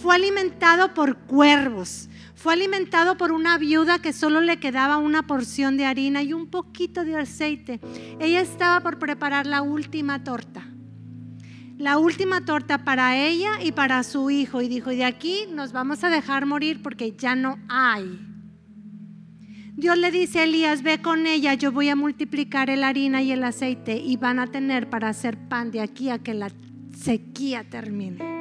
fue 0.00 0.14
alimentado 0.14 0.94
por 0.94 1.16
cuervos, 1.18 2.08
fue 2.34 2.54
alimentado 2.54 3.18
por 3.18 3.32
una 3.32 3.58
viuda 3.58 3.98
que 3.98 4.14
solo 4.14 4.40
le 4.40 4.58
quedaba 4.58 4.96
una 4.96 5.26
porción 5.26 5.76
de 5.76 5.84
harina 5.84 6.22
y 6.22 6.32
un 6.32 6.46
poquito 6.46 7.04
de 7.04 7.16
aceite. 7.16 7.80
Ella 8.18 8.40
estaba 8.40 8.80
por 8.80 8.98
preparar 8.98 9.46
la 9.46 9.60
última 9.60 10.24
torta. 10.24 10.66
La 11.76 11.98
última 11.98 12.44
torta 12.44 12.82
para 12.84 13.16
ella 13.16 13.62
y 13.62 13.72
para 13.72 14.02
su 14.02 14.30
hijo. 14.30 14.62
Y 14.62 14.68
dijo, 14.68 14.90
y 14.90 14.96
de 14.96 15.04
aquí 15.04 15.44
nos 15.52 15.72
vamos 15.72 16.02
a 16.02 16.08
dejar 16.08 16.46
morir 16.46 16.80
porque 16.82 17.12
ya 17.12 17.34
no 17.34 17.58
hay. 17.68 18.26
Dios 19.76 19.98
le 19.98 20.10
dice 20.10 20.40
a 20.40 20.44
Elías, 20.44 20.82
ve 20.82 21.02
con 21.02 21.26
ella, 21.26 21.54
yo 21.54 21.72
voy 21.72 21.90
a 21.90 21.96
multiplicar 21.96 22.70
el 22.70 22.84
harina 22.84 23.20
y 23.22 23.32
el 23.32 23.44
aceite 23.44 23.98
y 23.98 24.16
van 24.16 24.38
a 24.38 24.46
tener 24.46 24.88
para 24.88 25.10
hacer 25.10 25.36
pan 25.48 25.70
de 25.70 25.80
aquí 25.80 26.08
a 26.08 26.18
que 26.18 26.32
la 26.32 26.50
sequía 26.96 27.64
termine. 27.68 28.39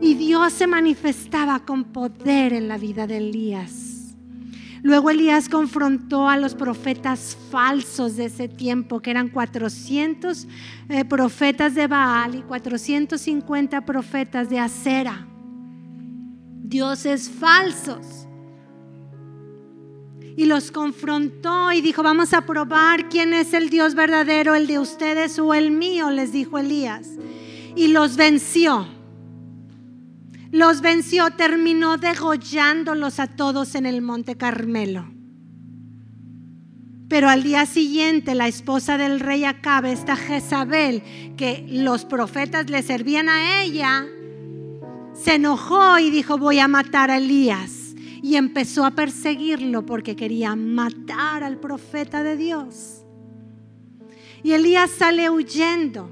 Y 0.00 0.14
Dios 0.14 0.52
se 0.52 0.66
manifestaba 0.66 1.60
con 1.60 1.84
poder 1.84 2.52
en 2.52 2.68
la 2.68 2.78
vida 2.78 3.06
de 3.06 3.18
Elías. 3.18 3.94
Luego 4.84 5.08
Elías 5.08 5.48
confrontó 5.48 6.28
a 6.28 6.36
los 6.36 6.54
profetas 6.54 7.38
falsos 7.50 8.16
de 8.16 8.26
ese 8.26 8.48
tiempo, 8.48 9.00
que 9.00 9.10
eran 9.10 9.30
400 9.30 10.46
eh, 10.90 11.04
profetas 11.06 11.74
de 11.74 11.86
Baal 11.86 12.34
y 12.34 12.42
450 12.42 13.86
profetas 13.86 14.50
de 14.50 14.58
Acera. 14.58 15.26
Dioses 16.62 17.30
falsos. 17.30 18.28
Y 20.36 20.44
los 20.44 20.70
confrontó 20.70 21.72
y 21.72 21.80
dijo, 21.80 22.02
vamos 22.02 22.34
a 22.34 22.44
probar 22.44 23.08
quién 23.08 23.32
es 23.32 23.54
el 23.54 23.70
Dios 23.70 23.94
verdadero, 23.94 24.54
el 24.54 24.66
de 24.66 24.80
ustedes 24.80 25.38
o 25.38 25.54
el 25.54 25.70
mío, 25.70 26.10
les 26.10 26.30
dijo 26.30 26.58
Elías. 26.58 27.08
Y 27.74 27.88
los 27.88 28.16
venció 28.16 28.86
los 30.54 30.82
venció, 30.82 31.32
terminó 31.32 31.96
degollándolos 31.96 33.18
a 33.18 33.26
todos 33.26 33.74
en 33.74 33.86
el 33.86 34.02
monte 34.02 34.36
Carmelo. 34.36 35.04
Pero 37.08 37.28
al 37.28 37.42
día 37.42 37.66
siguiente 37.66 38.36
la 38.36 38.46
esposa 38.46 38.96
del 38.96 39.18
rey 39.18 39.44
Acabe, 39.44 39.90
esta 39.90 40.14
Jezabel, 40.14 41.02
que 41.36 41.66
los 41.68 42.04
profetas 42.04 42.70
le 42.70 42.84
servían 42.84 43.28
a 43.28 43.64
ella, 43.64 44.06
se 45.12 45.34
enojó 45.34 45.98
y 45.98 46.10
dijo, 46.10 46.38
voy 46.38 46.60
a 46.60 46.68
matar 46.68 47.10
a 47.10 47.16
Elías. 47.16 47.96
Y 48.22 48.36
empezó 48.36 48.86
a 48.86 48.92
perseguirlo 48.92 49.84
porque 49.84 50.14
quería 50.14 50.54
matar 50.54 51.42
al 51.42 51.58
profeta 51.58 52.22
de 52.22 52.36
Dios. 52.36 53.04
Y 54.44 54.52
Elías 54.52 54.92
sale 54.92 55.28
huyendo. 55.30 56.08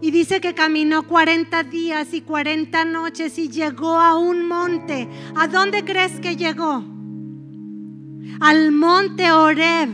Y 0.00 0.10
dice 0.10 0.40
que 0.40 0.54
caminó 0.54 1.06
40 1.06 1.62
días 1.64 2.12
y 2.12 2.22
40 2.22 2.84
noches 2.84 3.38
y 3.38 3.48
llegó 3.48 3.96
a 3.98 4.16
un 4.16 4.46
monte. 4.46 5.08
¿A 5.36 5.46
dónde 5.48 5.84
crees 5.84 6.20
que 6.20 6.36
llegó? 6.36 6.84
Al 8.40 8.72
monte 8.72 9.30
Oreb. 9.30 9.90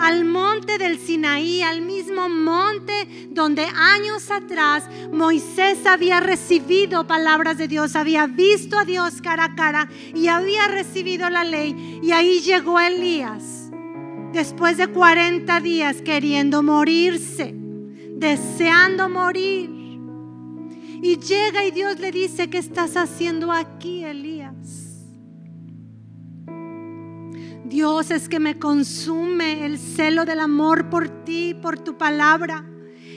al 0.00 0.24
monte 0.24 0.78
del 0.78 0.98
Sinaí, 0.98 1.62
al 1.62 1.82
mismo 1.82 2.28
monte 2.28 3.28
donde 3.30 3.64
años 3.64 4.30
atrás 4.30 4.88
Moisés 5.12 5.86
había 5.86 6.20
recibido 6.20 7.06
palabras 7.06 7.58
de 7.58 7.66
Dios, 7.68 7.96
había 7.96 8.26
visto 8.26 8.78
a 8.78 8.84
Dios 8.84 9.20
cara 9.20 9.44
a 9.44 9.54
cara 9.56 9.88
y 10.14 10.28
había 10.28 10.68
recibido 10.68 11.28
la 11.30 11.42
ley. 11.44 12.00
Y 12.02 12.12
ahí 12.12 12.40
llegó 12.40 12.78
Elías, 12.78 13.70
después 14.32 14.76
de 14.76 14.86
40 14.88 15.60
días 15.60 16.00
queriendo 16.02 16.62
morirse, 16.62 17.57
deseando 18.18 19.08
morir. 19.08 19.70
Y 21.00 21.16
llega 21.18 21.64
y 21.64 21.70
Dios 21.70 22.00
le 22.00 22.10
dice, 22.10 22.50
¿qué 22.50 22.58
estás 22.58 22.96
haciendo 22.96 23.52
aquí, 23.52 24.04
Elías? 24.04 24.88
Dios 27.64 28.10
es 28.10 28.28
que 28.28 28.40
me 28.40 28.58
consume 28.58 29.64
el 29.64 29.78
celo 29.78 30.24
del 30.24 30.40
amor 30.40 30.88
por 30.90 31.24
ti, 31.24 31.54
por 31.54 31.78
tu 31.78 31.96
palabra. 31.96 32.64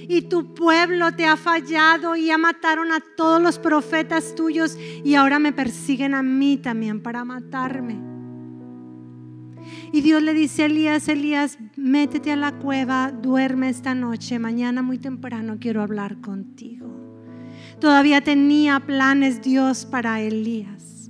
Y 0.08 0.24
tu 0.24 0.54
pueblo 0.54 1.14
te 1.14 1.26
ha 1.26 1.38
fallado 1.38 2.16
y 2.16 2.28
ya 2.28 2.38
mataron 2.38 2.92
a 2.92 3.00
todos 3.16 3.42
los 3.42 3.58
profetas 3.58 4.36
tuyos 4.36 4.78
y 4.78 5.16
ahora 5.16 5.40
me 5.40 5.54
persiguen 5.54 6.14
a 6.14 6.22
mí 6.22 6.58
también 6.58 7.02
para 7.02 7.24
matarme. 7.24 8.11
Y 9.92 10.02
Dios 10.02 10.22
le 10.22 10.34
dice 10.34 10.64
a 10.64 10.66
Elías, 10.68 11.08
Elías, 11.10 11.58
métete 11.76 12.32
a 12.32 12.36
la 12.36 12.54
cueva, 12.54 13.12
duerme 13.12 13.70
esta 13.70 13.94
noche, 13.94 14.40
mañana 14.40 14.82
muy 14.82 14.98
temprano 14.98 15.58
quiero 15.60 15.82
hablar 15.82 16.22
contigo. 16.22 16.88
Todavía 17.80 18.22
tenía 18.22 18.80
planes 18.80 19.42
Dios 19.42 19.86
para 19.86 20.22
Elías. 20.22 21.10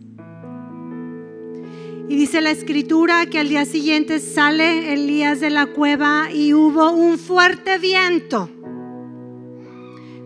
Y 2.09 2.15
dice 2.15 2.41
la 2.41 2.51
escritura 2.51 3.25
que 3.27 3.39
al 3.39 3.49
día 3.49 3.65
siguiente 3.65 4.19
sale 4.19 4.93
Elías 4.93 5.39
de 5.39 5.49
la 5.49 5.67
cueva 5.67 6.29
y 6.31 6.53
hubo 6.53 6.91
un 6.91 7.17
fuerte 7.17 7.77
viento. 7.77 8.49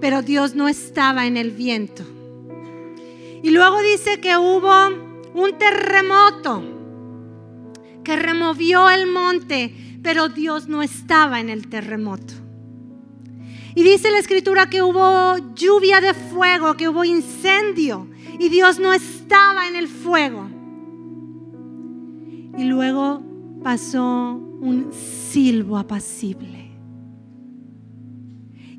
Pero 0.01 0.21
Dios 0.21 0.55
no 0.55 0.67
estaba 0.67 1.27
en 1.27 1.37
el 1.37 1.51
viento. 1.51 2.03
Y 3.43 3.51
luego 3.51 3.81
dice 3.81 4.19
que 4.19 4.35
hubo 4.37 4.71
un 5.35 5.57
terremoto 5.57 6.74
que 8.05 8.15
removió 8.15 8.89
el 8.89 9.07
monte, 9.07 9.99
pero 10.01 10.29
Dios 10.29 10.69
no 10.69 10.81
estaba 10.81 11.41
en 11.41 11.49
el 11.49 11.67
terremoto. 11.67 12.33
Y 13.75 13.83
dice 13.83 14.09
la 14.09 14.19
escritura 14.19 14.69
que 14.69 14.81
hubo 14.81 15.35
lluvia 15.53 15.99
de 15.99 16.13
fuego, 16.13 16.77
que 16.77 16.87
hubo 16.87 17.03
incendio, 17.03 18.07
y 18.39 18.47
Dios 18.47 18.79
no 18.79 18.93
estaba 18.93 19.67
en 19.67 19.75
el 19.75 19.89
fuego. 19.89 20.47
Y 22.57 22.63
luego 22.63 23.21
pasó 23.61 24.35
un 24.61 24.93
silbo 24.93 25.77
apacible. 25.77 26.65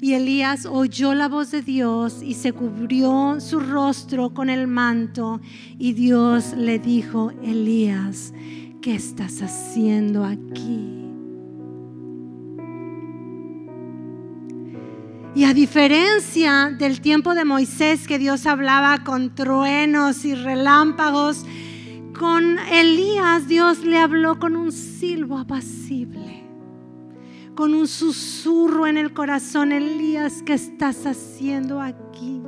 Y 0.01 0.13
Elías 0.13 0.67
oyó 0.67 1.15
la 1.15 1.29
voz 1.29 1.51
de 1.51 1.63
Dios 1.63 2.23
y 2.23 2.35
se 2.35 2.53
cubrió 2.53 3.41
su 3.41 3.61
rostro 3.61 4.31
con 4.31 4.51
el 4.51 4.67
manto. 4.67 5.41
Y 5.79 5.95
Dios 5.95 6.55
le 6.57 6.79
dijo, 6.79 7.33
Elías, 7.43 8.33
¿qué 8.87 8.95
estás 8.95 9.43
haciendo 9.43 10.25
aquí? 10.25 11.09
Y 15.35 15.43
a 15.43 15.53
diferencia 15.53 16.71
del 16.71 17.01
tiempo 17.01 17.35
de 17.35 17.45
Moisés, 17.45 18.07
que 18.07 18.21
Dios 18.21 18.47
hablaba 18.47 19.03
con 19.03 19.35
truenos 19.35 20.25
y 20.25 20.37
relámpagos, 20.37 21.45
con 22.17 22.61
Elías 22.61 23.49
Dios 23.49 23.85
le 23.85 23.99
habló 23.99 24.39
con 24.39 24.55
un 24.55 24.71
silbo 24.71 25.39
apacible, 25.39 26.45
con 27.57 27.75
un 27.75 27.89
susurro 27.89 28.87
en 28.87 28.99
el 28.99 29.13
corazón. 29.13 29.73
Elías, 29.73 30.45
¿qué 30.45 30.55
estás 30.55 31.07
haciendo 31.07 31.81
aquí? 31.81 32.41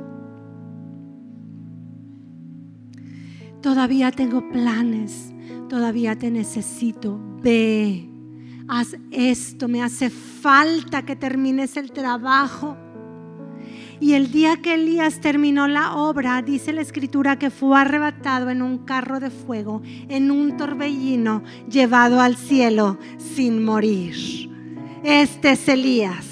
Todavía 3.61 4.09
tengo 4.11 4.49
planes, 4.49 5.28
todavía 5.69 6.17
te 6.17 6.29
necesito. 6.29 7.17
Ve, 7.41 8.09
haz 8.67 8.97
esto, 9.11 9.69
me 9.69 9.81
hace 9.81 10.09
falta 10.09 11.03
que 11.03 11.15
termines 11.15 11.77
el 11.77 11.93
trabajo. 11.93 12.75
Y 14.01 14.13
el 14.13 14.31
día 14.31 14.57
que 14.57 14.75
Elías 14.75 15.19
terminó 15.19 15.67
la 15.67 15.95
obra, 15.95 16.41
dice 16.41 16.71
la 16.73 16.81
escritura 16.81 17.37
que 17.37 17.49
fue 17.49 17.79
arrebatado 17.79 18.49
en 18.49 18.61
un 18.61 18.79
carro 18.79 19.19
de 19.19 19.29
fuego, 19.29 19.81
en 20.07 20.31
un 20.31 20.57
torbellino, 20.57 21.43
llevado 21.69 22.21
al 22.21 22.35
cielo 22.35 22.97
sin 23.17 23.63
morir. 23.63 24.49
Este 25.03 25.51
es 25.51 25.67
Elías, 25.67 26.28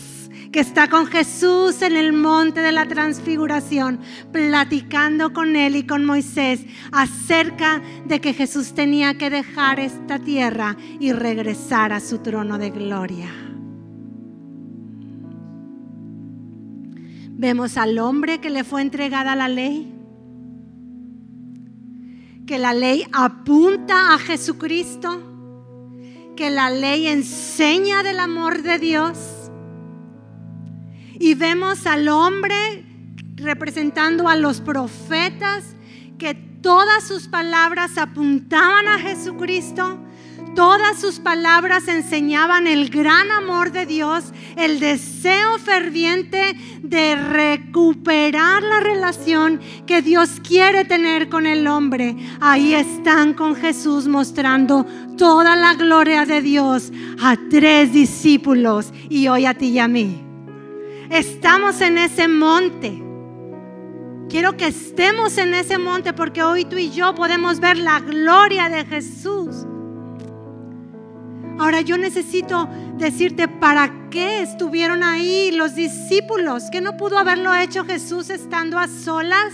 que 0.57 0.61
está 0.61 0.89
con 0.89 1.05
Jesús 1.05 1.83
en 1.83 1.95
el 1.95 2.13
monte 2.13 2.61
de 2.61 2.71
la 2.71 2.87
transfiguración, 2.87 3.99
platicando 4.31 5.31
con 5.31 5.55
él 5.55 5.75
y 5.75 5.85
con 5.85 6.03
Moisés 6.03 6.65
acerca 6.91 7.79
de 8.07 8.19
que 8.19 8.33
Jesús 8.33 8.73
tenía 8.73 9.19
que 9.19 9.29
dejar 9.29 9.79
esta 9.79 10.17
tierra 10.17 10.75
y 10.99 11.11
regresar 11.11 11.93
a 11.93 11.99
su 11.99 12.23
trono 12.23 12.57
de 12.57 12.71
gloria. 12.71 13.29
Vemos 17.33 17.77
al 17.77 17.99
hombre 17.99 18.39
que 18.39 18.49
le 18.49 18.63
fue 18.63 18.81
entregada 18.81 19.35
la 19.35 19.49
ley, 19.49 19.93
que 22.47 22.57
la 22.57 22.73
ley 22.73 23.05
apunta 23.11 24.15
a 24.15 24.17
Jesucristo, 24.17 25.21
que 26.35 26.49
la 26.49 26.71
ley 26.71 27.05
enseña 27.05 28.01
del 28.01 28.19
amor 28.19 28.63
de 28.63 28.79
Dios. 28.79 29.37
Y 31.19 31.34
vemos 31.34 31.86
al 31.86 32.08
hombre 32.10 32.84
representando 33.36 34.27
a 34.27 34.36
los 34.36 34.62
profetas, 34.62 35.75
que 36.17 36.34
todas 36.34 37.08
sus 37.08 37.27
palabras 37.27 37.97
apuntaban 37.97 38.88
a 38.88 38.97
Jesucristo 38.97 39.99
Todas 40.58 40.99
sus 40.99 41.19
palabras 41.19 41.88
enseñaban 41.88 42.65
el 42.65 42.89
gran 42.89 43.30
amor 43.32 43.71
de 43.71 43.86
Dios, 43.86 44.23
el 44.56 44.80
deseo 44.80 45.60
ferviente 45.60 46.58
de 46.82 47.15
recuperar 47.15 48.63
la 48.63 48.80
relación 48.80 49.62
que 49.86 50.01
Dios 50.01 50.41
quiere 50.41 50.84
tener 50.84 51.30
con 51.30 51.45
el 51.45 51.67
hombre. 51.67 52.15
Ahí 52.39 52.73
están 52.73 53.36
con 53.36 53.56
Jesús 53.56 54.08
mostrando 54.08 54.84
toda 55.15 55.56
la 55.56 55.75
gloria 55.75 56.25
de 56.25 56.41
Dios 56.41 56.91
a 57.21 57.38
tres 57.51 57.93
discípulos 57.93 58.91
y 59.12 59.27
hoy 59.27 59.45
a 59.45 59.53
ti 59.53 59.67
y 59.67 59.77
a 59.77 59.88
mí. 59.88 60.26
Estamos 61.09 61.79
en 61.81 61.97
ese 61.97 62.27
monte. 62.27 63.01
Quiero 64.29 64.57
que 64.57 64.67
estemos 64.67 65.37
en 65.37 65.53
ese 65.53 65.77
monte 65.77 66.11
porque 66.11 66.43
hoy 66.43 66.65
tú 66.65 66.77
y 66.77 66.91
yo 66.91 67.15
podemos 67.15 67.61
ver 67.61 67.77
la 67.77 68.01
gloria 68.01 68.67
de 68.67 68.83
Jesús. 68.85 69.65
Ahora 71.59 71.81
yo 71.81 71.97
necesito 71.97 72.67
decirte 72.97 73.47
para 73.47 74.09
qué 74.09 74.41
estuvieron 74.41 75.01
ahí 75.01 75.51
los 75.51 75.75
discípulos, 75.75 76.65
que 76.71 76.81
no 76.81 76.97
pudo 76.97 77.17
haberlo 77.17 77.53
hecho 77.55 77.85
Jesús 77.85 78.29
estando 78.29 78.77
a 78.77 78.87
solas. 78.87 79.53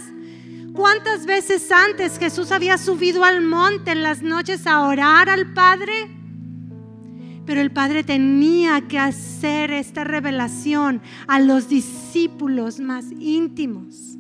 ¿Cuántas 0.73 1.27
veces 1.27 1.71
antes 1.71 2.17
Jesús 2.17 2.51
había 2.51 2.79
subido 2.79 3.23
al 3.23 3.41
monte 3.41 3.91
en 3.91 4.01
las 4.01 4.23
noches 4.23 4.65
a 4.65 4.81
orar 4.87 5.29
al 5.29 5.53
Padre? 5.53 6.22
Pero 7.45 7.59
el 7.59 7.71
Padre 7.71 8.03
tenía 8.03 8.87
que 8.87 8.97
hacer 8.97 9.71
esta 9.71 10.03
revelación 10.03 11.01
a 11.27 11.39
los 11.39 11.67
discípulos 11.67 12.79
más 12.79 13.05
íntimos. 13.19 14.17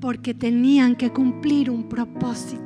Porque 0.00 0.34
tenían 0.34 0.96
que 0.96 1.10
cumplir 1.10 1.70
un 1.70 1.88
propósito. 1.88 2.62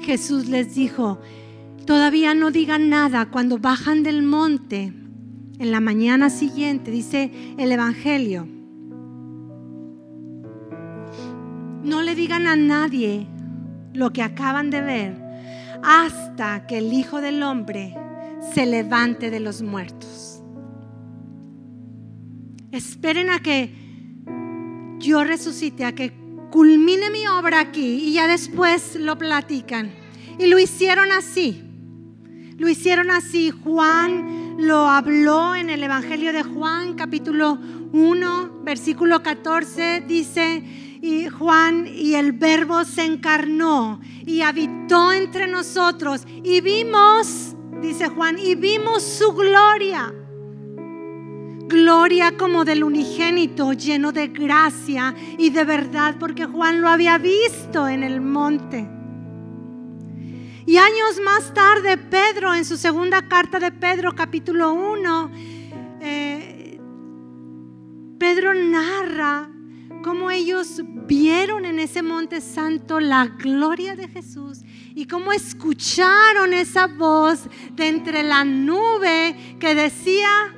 Jesús 0.00 0.48
les 0.48 0.74
dijo, 0.74 1.20
todavía 1.86 2.34
no 2.34 2.50
digan 2.50 2.88
nada 2.88 3.26
cuando 3.26 3.58
bajan 3.58 4.02
del 4.02 4.22
monte 4.22 4.92
en 5.58 5.70
la 5.70 5.80
mañana 5.80 6.30
siguiente, 6.30 6.90
dice 6.90 7.30
el 7.58 7.70
Evangelio. 7.70 8.59
No 11.82 12.02
le 12.02 12.14
digan 12.14 12.46
a 12.46 12.56
nadie 12.56 13.26
lo 13.92 14.12
que 14.12 14.22
acaban 14.22 14.70
de 14.70 14.80
ver 14.80 15.30
hasta 15.82 16.66
que 16.66 16.78
el 16.78 16.92
Hijo 16.92 17.20
del 17.20 17.42
Hombre 17.42 17.96
se 18.54 18.66
levante 18.66 19.30
de 19.30 19.40
los 19.40 19.62
muertos. 19.62 20.42
Esperen 22.72 23.30
a 23.30 23.40
que 23.40 23.74
yo 24.98 25.24
resucite, 25.24 25.84
a 25.84 25.94
que 25.94 26.12
culmine 26.50 27.10
mi 27.10 27.26
obra 27.26 27.60
aquí 27.60 28.08
y 28.08 28.12
ya 28.12 28.26
después 28.28 28.96
lo 28.96 29.16
platican. 29.16 29.90
Y 30.38 30.46
lo 30.46 30.58
hicieron 30.58 31.12
así. 31.12 31.62
Lo 32.58 32.68
hicieron 32.68 33.10
así. 33.10 33.50
Juan 33.50 34.56
lo 34.58 34.88
habló 34.88 35.54
en 35.54 35.70
el 35.70 35.82
Evangelio 35.82 36.32
de 36.32 36.42
Juan, 36.42 36.94
capítulo 36.94 37.58
1, 37.92 38.62
versículo 38.62 39.22
14. 39.22 40.04
Dice, 40.06 40.62
y 41.02 41.28
Juan 41.28 41.86
y 41.86 42.14
el 42.14 42.32
verbo 42.32 42.84
se 42.84 43.04
encarnó 43.04 44.00
y 44.26 44.42
habitó 44.42 45.12
entre 45.12 45.46
nosotros 45.46 46.26
y 46.42 46.60
vimos, 46.60 47.56
dice 47.80 48.08
Juan, 48.08 48.38
y 48.38 48.54
vimos 48.54 49.02
su 49.02 49.32
gloria. 49.32 50.12
Gloria 51.66 52.36
como 52.36 52.64
del 52.64 52.82
unigénito, 52.82 53.72
lleno 53.72 54.12
de 54.12 54.28
gracia 54.28 55.14
y 55.38 55.50
de 55.50 55.64
verdad, 55.64 56.16
porque 56.18 56.44
Juan 56.44 56.80
lo 56.80 56.88
había 56.88 57.16
visto 57.16 57.86
en 57.86 58.02
el 58.02 58.20
monte. 58.20 58.88
Y 60.66 60.76
años 60.76 61.20
más 61.24 61.54
tarde, 61.54 61.96
Pedro, 61.96 62.52
en 62.54 62.64
su 62.64 62.76
segunda 62.76 63.26
carta 63.28 63.58
de 63.58 63.72
Pedro, 63.72 64.14
capítulo 64.14 64.72
1, 64.72 65.30
eh, 66.00 66.80
Pedro 68.18 68.52
narra 68.52 69.48
cómo 70.02 70.30
ellos 70.30 70.82
vieron 70.84 71.64
en 71.64 71.78
ese 71.78 72.02
monte 72.02 72.40
santo 72.40 73.00
la 73.00 73.26
gloria 73.26 73.96
de 73.96 74.08
Jesús 74.08 74.60
y 74.94 75.06
cómo 75.06 75.32
escucharon 75.32 76.52
esa 76.52 76.86
voz 76.86 77.48
de 77.72 77.88
entre 77.88 78.22
la 78.22 78.44
nube 78.44 79.56
que 79.58 79.74
decía, 79.74 80.54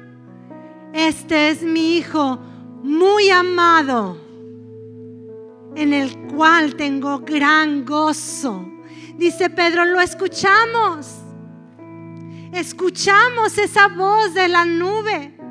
este 0.92 1.50
es 1.50 1.62
mi 1.62 1.96
Hijo 1.96 2.38
muy 2.83 3.31
amado, 3.31 4.16
en 5.74 5.92
el 5.92 6.16
cual 6.28 6.74
tengo 6.76 7.20
gran 7.20 7.85
gozo. 7.85 8.68
Dice 9.16 9.50
Pedro, 9.50 9.85
lo 9.85 10.00
escuchamos. 10.00 11.18
Escuchamos 12.52 13.57
esa 13.57 13.88
voz 13.88 14.35
de 14.35 14.48
la 14.48 14.64
nube 14.64 15.41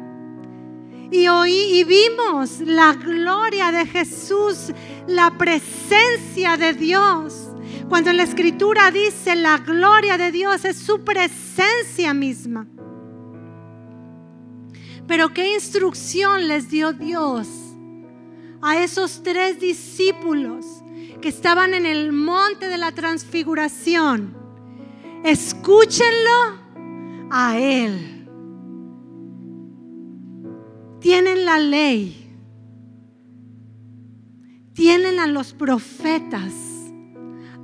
y 1.12 1.28
oí 1.28 1.80
y 1.80 1.84
vimos 1.84 2.62
la 2.62 2.94
gloria 2.94 3.72
de 3.72 3.86
Jesús, 3.86 4.72
la 5.08 5.38
presencia 5.38 6.56
de 6.56 6.74
Dios. 6.74 7.50
Cuando 7.90 8.14
la 8.14 8.24
escritura 8.24 8.90
dice 8.92 9.36
la 9.36 9.58
gloria 9.58 10.18
de 10.18 10.32
Dios 10.32 10.64
es 10.64 10.78
su 10.78 11.04
presencia 11.04 12.14
misma. 12.14 12.66
Pero 15.06 15.34
qué 15.34 15.54
instrucción 15.54 16.48
les 16.48 16.70
dio 16.70 16.94
Dios 16.94 17.50
a 18.62 18.82
esos 18.82 19.22
tres 19.22 19.60
discípulos 19.60 20.66
que 21.20 21.28
estaban 21.28 21.74
en 21.74 21.86
el 21.86 22.14
monte 22.14 22.70
de 22.70 22.78
la 22.78 22.94
transfiguración. 22.94 24.34
Escúchenlo 25.26 26.62
a 27.30 27.58
Él 27.60 28.21
tienen 31.02 31.46
la 31.46 31.58
ley, 31.60 32.16
tienen 34.74 35.20
a 35.20 35.28
los 35.28 35.54
profetas. 35.54 36.54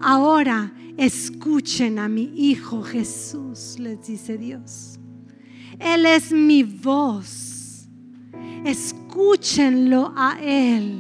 Ahora 0.02 0.74
escuchen 0.98 2.00
a 2.00 2.10
mi 2.10 2.32
Hijo 2.36 2.82
Jesús, 2.82 3.78
les 3.80 4.06
dice 4.06 4.38
Dios. 4.38 5.00
Él 5.80 6.06
es 6.08 6.32
mi 6.32 6.64
voz. 6.64 7.88
Escúchenlo 8.66 10.14
a 10.16 10.40
Él. 10.42 11.00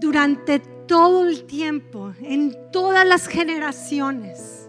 Durante 0.00 0.58
todo 0.86 1.28
el 1.28 1.44
tiempo, 1.44 2.14
en 2.20 2.54
todas 2.72 3.06
las 3.06 3.26
generaciones, 3.26 4.63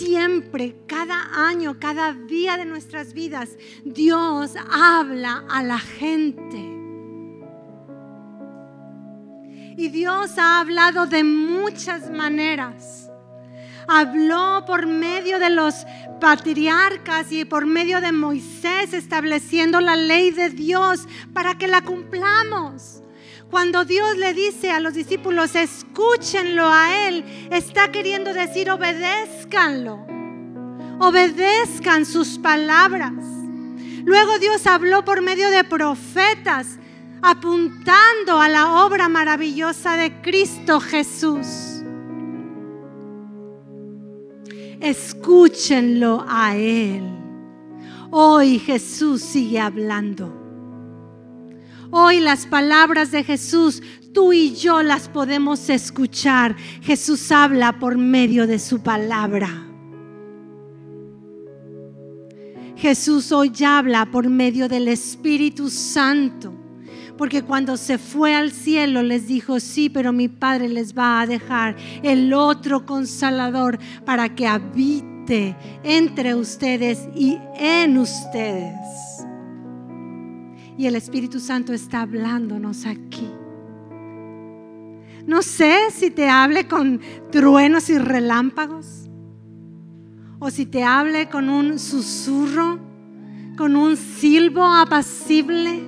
siempre, 0.00 0.76
cada 0.86 1.48
año, 1.48 1.78
cada 1.78 2.14
día 2.14 2.56
de 2.56 2.64
nuestras 2.64 3.12
vidas, 3.12 3.50
Dios 3.84 4.54
habla 4.70 5.44
a 5.50 5.62
la 5.62 5.78
gente. 5.78 6.58
Y 9.76 9.88
Dios 9.88 10.38
ha 10.38 10.60
hablado 10.60 11.06
de 11.06 11.22
muchas 11.22 12.10
maneras. 12.10 13.10
Habló 13.88 14.64
por 14.66 14.86
medio 14.86 15.38
de 15.38 15.50
los 15.50 15.74
patriarcas 16.18 17.30
y 17.30 17.44
por 17.44 17.66
medio 17.66 18.00
de 18.00 18.12
Moisés 18.12 18.94
estableciendo 18.94 19.80
la 19.80 19.96
ley 19.96 20.30
de 20.30 20.48
Dios 20.48 21.06
para 21.34 21.58
que 21.58 21.66
la 21.66 21.82
cumplamos. 21.82 23.02
Cuando 23.50 23.84
Dios 23.84 24.16
le 24.16 24.32
dice 24.32 24.70
a 24.70 24.78
los 24.78 24.94
discípulos, 24.94 25.56
escúchenlo 25.56 26.66
a 26.66 27.08
Él, 27.08 27.24
está 27.50 27.90
queriendo 27.90 28.32
decir, 28.32 28.70
obedézcanlo. 28.70 30.06
Obedezcan 31.00 32.06
sus 32.06 32.38
palabras. 32.38 33.12
Luego 34.04 34.38
Dios 34.38 34.66
habló 34.68 35.04
por 35.04 35.20
medio 35.20 35.50
de 35.50 35.64
profetas, 35.64 36.78
apuntando 37.22 38.40
a 38.40 38.48
la 38.48 38.84
obra 38.84 39.08
maravillosa 39.08 39.96
de 39.96 40.20
Cristo 40.22 40.78
Jesús. 40.78 41.82
Escúchenlo 44.80 46.24
a 46.28 46.56
Él. 46.56 47.02
Hoy 48.12 48.60
Jesús 48.60 49.22
sigue 49.22 49.58
hablando. 49.58 50.39
Hoy 51.92 52.20
las 52.20 52.46
palabras 52.46 53.10
de 53.10 53.24
Jesús, 53.24 53.82
tú 54.14 54.32
y 54.32 54.54
yo 54.54 54.82
las 54.82 55.08
podemos 55.08 55.68
escuchar. 55.68 56.54
Jesús 56.82 57.32
habla 57.32 57.80
por 57.80 57.98
medio 57.98 58.46
de 58.46 58.60
su 58.60 58.80
palabra. 58.80 59.66
Jesús 62.76 63.32
hoy 63.32 63.52
habla 63.66 64.06
por 64.06 64.28
medio 64.28 64.68
del 64.68 64.86
Espíritu 64.86 65.68
Santo. 65.68 66.54
Porque 67.18 67.42
cuando 67.42 67.76
se 67.76 67.98
fue 67.98 68.34
al 68.34 68.52
cielo 68.52 69.02
les 69.02 69.26
dijo, 69.26 69.58
sí, 69.58 69.90
pero 69.90 70.12
mi 70.12 70.28
Padre 70.28 70.68
les 70.68 70.96
va 70.96 71.20
a 71.20 71.26
dejar 71.26 71.76
el 72.04 72.32
otro 72.32 72.86
consolador 72.86 73.78
para 74.06 74.34
que 74.34 74.46
habite 74.46 75.56
entre 75.82 76.36
ustedes 76.36 77.00
y 77.14 77.36
en 77.58 77.98
ustedes. 77.98 79.29
Y 80.80 80.86
el 80.86 80.96
Espíritu 80.96 81.40
Santo 81.40 81.74
está 81.74 82.00
hablándonos 82.00 82.86
aquí. 82.86 83.28
No 85.26 85.42
sé 85.42 85.90
si 85.90 86.10
te 86.10 86.26
hable 86.26 86.68
con 86.68 87.02
truenos 87.30 87.90
y 87.90 87.98
relámpagos, 87.98 89.10
o 90.38 90.48
si 90.48 90.64
te 90.64 90.82
hable 90.82 91.28
con 91.28 91.50
un 91.50 91.78
susurro, 91.78 92.78
con 93.58 93.76
un 93.76 93.94
silbo 93.98 94.64
apacible. 94.64 95.82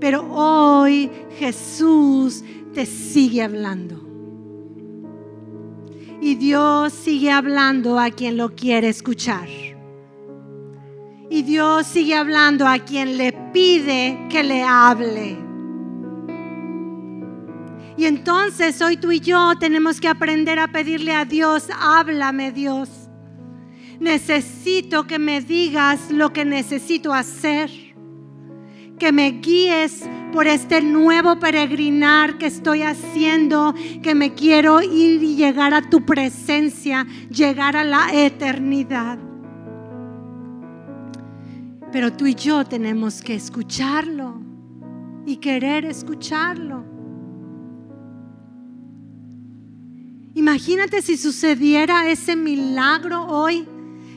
Pero 0.00 0.26
hoy 0.32 1.10
Jesús 1.36 2.42
te 2.72 2.86
sigue 2.86 3.42
hablando. 3.42 4.00
Y 6.22 6.34
Dios 6.36 6.94
sigue 6.94 7.30
hablando 7.30 8.00
a 8.00 8.08
quien 8.08 8.38
lo 8.38 8.54
quiere 8.54 8.88
escuchar. 8.88 9.63
Y 11.34 11.42
Dios 11.42 11.88
sigue 11.88 12.14
hablando 12.14 12.64
a 12.64 12.78
quien 12.78 13.18
le 13.18 13.32
pide 13.32 14.28
que 14.30 14.44
le 14.44 14.62
hable. 14.62 15.36
Y 17.96 18.04
entonces 18.04 18.80
hoy 18.80 18.98
tú 18.98 19.10
y 19.10 19.18
yo 19.18 19.54
tenemos 19.58 20.00
que 20.00 20.06
aprender 20.06 20.60
a 20.60 20.68
pedirle 20.68 21.12
a 21.12 21.24
Dios, 21.24 21.66
háblame 21.76 22.52
Dios. 22.52 22.88
Necesito 23.98 25.08
que 25.08 25.18
me 25.18 25.40
digas 25.40 26.12
lo 26.12 26.32
que 26.32 26.44
necesito 26.44 27.12
hacer. 27.12 27.68
Que 29.00 29.10
me 29.10 29.32
guíes 29.32 30.08
por 30.32 30.46
este 30.46 30.82
nuevo 30.82 31.40
peregrinar 31.40 32.38
que 32.38 32.46
estoy 32.46 32.82
haciendo, 32.82 33.74
que 34.04 34.14
me 34.14 34.34
quiero 34.34 34.82
ir 34.82 35.20
y 35.20 35.34
llegar 35.34 35.74
a 35.74 35.90
tu 35.90 36.06
presencia, 36.06 37.04
llegar 37.28 37.76
a 37.76 37.82
la 37.82 38.10
eternidad. 38.12 39.33
Pero 41.94 42.12
tú 42.12 42.26
y 42.26 42.34
yo 42.34 42.64
tenemos 42.64 43.22
que 43.22 43.36
escucharlo 43.36 44.42
y 45.24 45.36
querer 45.36 45.84
escucharlo. 45.84 46.84
Imagínate 50.34 51.02
si 51.02 51.16
sucediera 51.16 52.10
ese 52.10 52.34
milagro 52.34 53.24
hoy, 53.26 53.68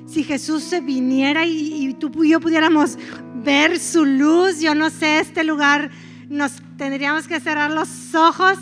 si 0.07 0.23
Jesús 0.23 0.63
se 0.63 0.81
viniera 0.81 1.45
y, 1.45 1.93
tú 1.99 2.23
y 2.23 2.29
yo 2.29 2.39
pudiéramos 2.39 2.97
ver 3.43 3.77
su 3.77 4.05
luz. 4.05 4.59
Yo 4.59 4.73
no 4.73 4.89
sé, 4.89 5.19
este 5.19 5.43
lugar 5.43 5.91
nos 6.29 6.53
tendríamos 6.77 7.27
que 7.27 7.39
cerrar 7.39 7.69
los 7.69 8.15
ojos 8.15 8.57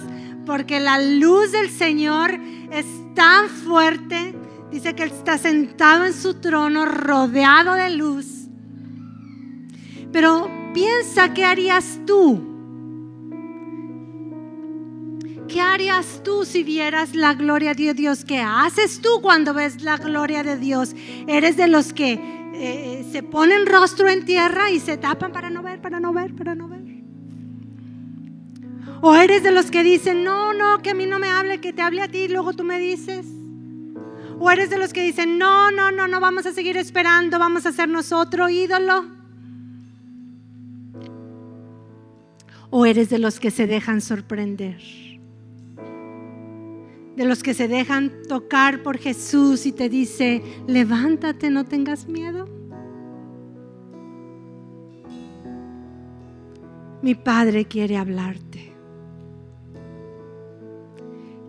porque 0.46 0.82
la 0.82 1.00
luz 1.02 1.54
del 1.54 1.70
Señor 1.70 2.38
es 2.70 2.86
tan 3.16 3.48
fuerte. 3.48 4.36
Dice 4.72 4.94
que 4.94 5.04
Él 5.04 5.12
está 5.12 5.38
sentado 5.38 6.04
en 6.04 6.14
su 6.14 6.34
trono 6.34 6.86
rodeado 6.86 7.76
de 7.76 7.92
luz 7.92 8.35
pero 10.16 10.50
piensa 10.74 11.34
qué 11.34 11.44
harías 11.44 12.00
tú. 12.08 12.42
¿Qué 15.50 15.60
harías 15.60 16.22
tú 16.24 16.46
si 16.46 16.64
vieras 16.64 17.14
la 17.14 17.34
gloria 17.34 17.74
de 17.74 17.94
Dios? 17.94 18.24
¿Qué 18.24 18.40
haces 18.40 19.02
tú 19.02 19.20
cuando 19.22 19.54
ves 19.54 19.82
la 19.82 19.98
gloria 19.98 20.42
de 20.42 20.58
Dios? 20.58 20.96
¿Eres 21.28 21.58
de 21.58 21.68
los 21.68 21.92
que 21.92 22.14
eh, 22.54 23.06
se 23.12 23.24
ponen 23.24 23.66
rostro 23.66 24.08
en 24.08 24.24
tierra 24.24 24.72
y 24.72 24.80
se 24.80 24.96
tapan 24.96 25.34
para 25.34 25.50
no 25.50 25.62
ver, 25.62 25.82
para 25.82 26.00
no 26.00 26.14
ver, 26.14 26.34
para 26.34 26.56
no 26.56 26.70
ver? 26.70 26.80
¿O 29.02 29.14
eres 29.16 29.44
de 29.44 29.52
los 29.52 29.70
que 29.70 29.84
dicen, 29.84 30.24
no, 30.24 30.54
no, 30.54 30.82
que 30.82 30.92
a 30.92 30.94
mí 30.94 31.06
no 31.06 31.20
me 31.20 31.28
hable, 31.28 31.60
que 31.60 31.74
te 31.74 31.82
hable 31.82 32.02
a 32.02 32.08
ti 32.08 32.20
y 32.20 32.28
luego 32.30 32.54
tú 32.54 32.64
me 32.64 32.80
dices? 32.80 33.26
¿O 34.40 34.50
eres 34.50 34.70
de 34.70 34.78
los 34.78 34.94
que 34.94 35.04
dicen, 35.04 35.38
no, 35.38 35.72
no, 35.72 35.92
no, 35.92 36.08
no 36.08 36.22
vamos 36.22 36.46
a 36.46 36.54
seguir 36.54 36.78
esperando, 36.78 37.38
vamos 37.38 37.66
a 37.66 37.70
hacernos 37.70 38.14
otro 38.14 38.48
ídolo? 38.48 39.15
¿O 42.78 42.86
eres 42.86 43.10
de 43.10 43.20
los 43.20 43.40
que 43.40 43.52
se 43.52 43.68
dejan 43.68 44.02
sorprender? 44.02 44.82
De 47.16 47.24
los 47.24 47.42
que 47.42 47.54
se 47.54 47.70
dejan 47.70 48.12
tocar 48.28 48.84
por 48.84 48.98
Jesús 48.98 49.66
y 49.66 49.72
te 49.72 49.88
dice, 49.88 50.44
levántate, 50.68 51.50
no 51.50 51.64
tengas 51.64 52.10
miedo. 52.10 52.50
Mi 57.02 57.16
Padre 57.16 57.64
quiere 57.64 57.96
hablarte. 57.96 58.74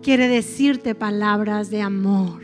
Quiere 0.01 0.29
decirte 0.29 0.95
palabras 0.95 1.69
de 1.69 1.81
amor. 1.81 2.41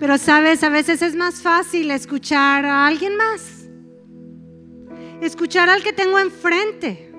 Pero 0.00 0.18
sabes, 0.18 0.64
a 0.64 0.70
veces 0.70 1.02
es 1.02 1.14
más 1.14 1.40
fácil 1.40 1.92
escuchar 1.92 2.64
a 2.64 2.88
alguien 2.88 3.16
más 3.16 3.55
escuchar 5.20 5.68
al 5.68 5.82
que 5.82 5.92
tengo 5.92 6.18
enfrente, 6.18 7.12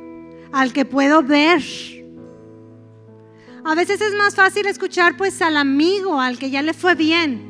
al 0.51 0.73
que 0.73 0.85
puedo 0.85 1.23
ver. 1.23 1.61
A 3.65 3.75
veces 3.75 3.99
es 3.99 4.13
más 4.15 4.35
fácil 4.35 4.65
escuchar 4.65 5.17
pues 5.17 5.41
al 5.41 5.57
amigo, 5.57 6.21
al 6.21 6.39
que 6.39 6.49
ya 6.49 6.61
le 6.61 6.73
fue 6.73 6.95
bien, 6.95 7.47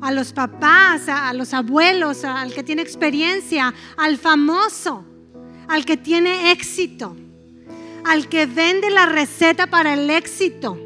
a 0.00 0.10
los 0.12 0.32
papás, 0.32 1.08
a, 1.08 1.32
los 1.34 1.54
abuelos, 1.54 2.24
al 2.24 2.52
que 2.52 2.62
tiene 2.62 2.82
experiencia, 2.82 3.74
al 3.96 4.18
famoso, 4.18 5.04
al 5.68 5.84
que 5.84 5.96
tiene 5.96 6.50
éxito, 6.50 7.16
al 8.04 8.28
que 8.28 8.46
vende 8.46 8.90
la 8.90 9.06
receta 9.06 9.66
para 9.68 9.94
el 9.94 10.10
éxito. 10.10 10.78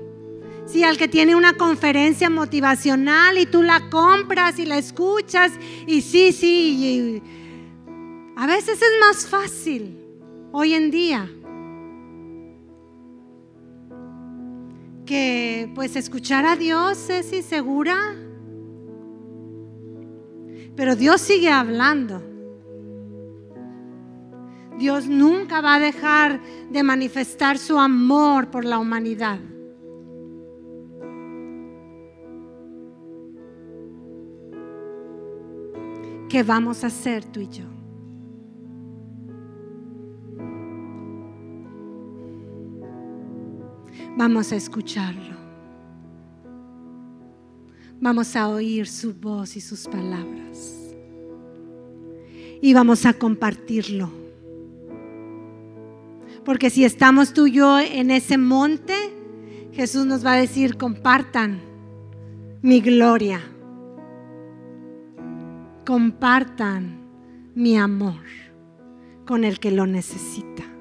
Sí, 0.66 0.84
al 0.84 0.96
que 0.96 1.08
tiene 1.08 1.34
una 1.34 1.54
conferencia 1.54 2.30
motivacional 2.30 3.36
y 3.36 3.46
tú 3.46 3.62
la 3.62 3.90
compras 3.90 4.58
y 4.58 4.64
la 4.64 4.78
escuchas 4.78 5.52
y 5.86 6.00
sí, 6.00 6.32
sí, 6.32 7.22
a 8.36 8.46
veces 8.46 8.80
es 8.80 9.00
más 9.00 9.26
fácil 9.26 9.98
hoy 10.52 10.74
en 10.74 10.90
día 10.90 11.28
que 15.06 15.70
pues 15.74 15.96
escuchar 15.96 16.46
a 16.46 16.56
Dios 16.56 17.10
es 17.10 17.32
insegura. 17.32 17.96
Pero 20.74 20.96
Dios 20.96 21.20
sigue 21.20 21.50
hablando. 21.50 22.22
Dios 24.78 25.06
nunca 25.06 25.60
va 25.60 25.74
a 25.74 25.80
dejar 25.80 26.40
de 26.70 26.82
manifestar 26.82 27.58
su 27.58 27.78
amor 27.78 28.50
por 28.50 28.64
la 28.64 28.78
humanidad. 28.78 29.38
¿Qué 36.28 36.42
vamos 36.42 36.82
a 36.82 36.86
hacer 36.86 37.26
tú 37.26 37.40
y 37.40 37.48
yo? 37.48 37.71
Vamos 44.16 44.52
a 44.52 44.56
escucharlo. 44.56 45.36
Vamos 48.00 48.36
a 48.36 48.48
oír 48.48 48.86
su 48.86 49.14
voz 49.14 49.56
y 49.56 49.60
sus 49.60 49.86
palabras. 49.86 50.94
Y 52.60 52.74
vamos 52.74 53.06
a 53.06 53.14
compartirlo. 53.14 54.10
Porque 56.44 56.68
si 56.68 56.84
estamos 56.84 57.32
tú 57.32 57.46
y 57.46 57.52
yo 57.52 57.78
en 57.78 58.10
ese 58.10 58.36
monte, 58.38 58.94
Jesús 59.72 60.04
nos 60.04 60.26
va 60.26 60.34
a 60.34 60.36
decir, 60.36 60.76
compartan 60.76 61.60
mi 62.60 62.80
gloria. 62.80 63.40
Compartan 65.86 67.00
mi 67.54 67.78
amor 67.78 68.24
con 69.24 69.44
el 69.44 69.58
que 69.58 69.70
lo 69.70 69.86
necesita. 69.86 70.71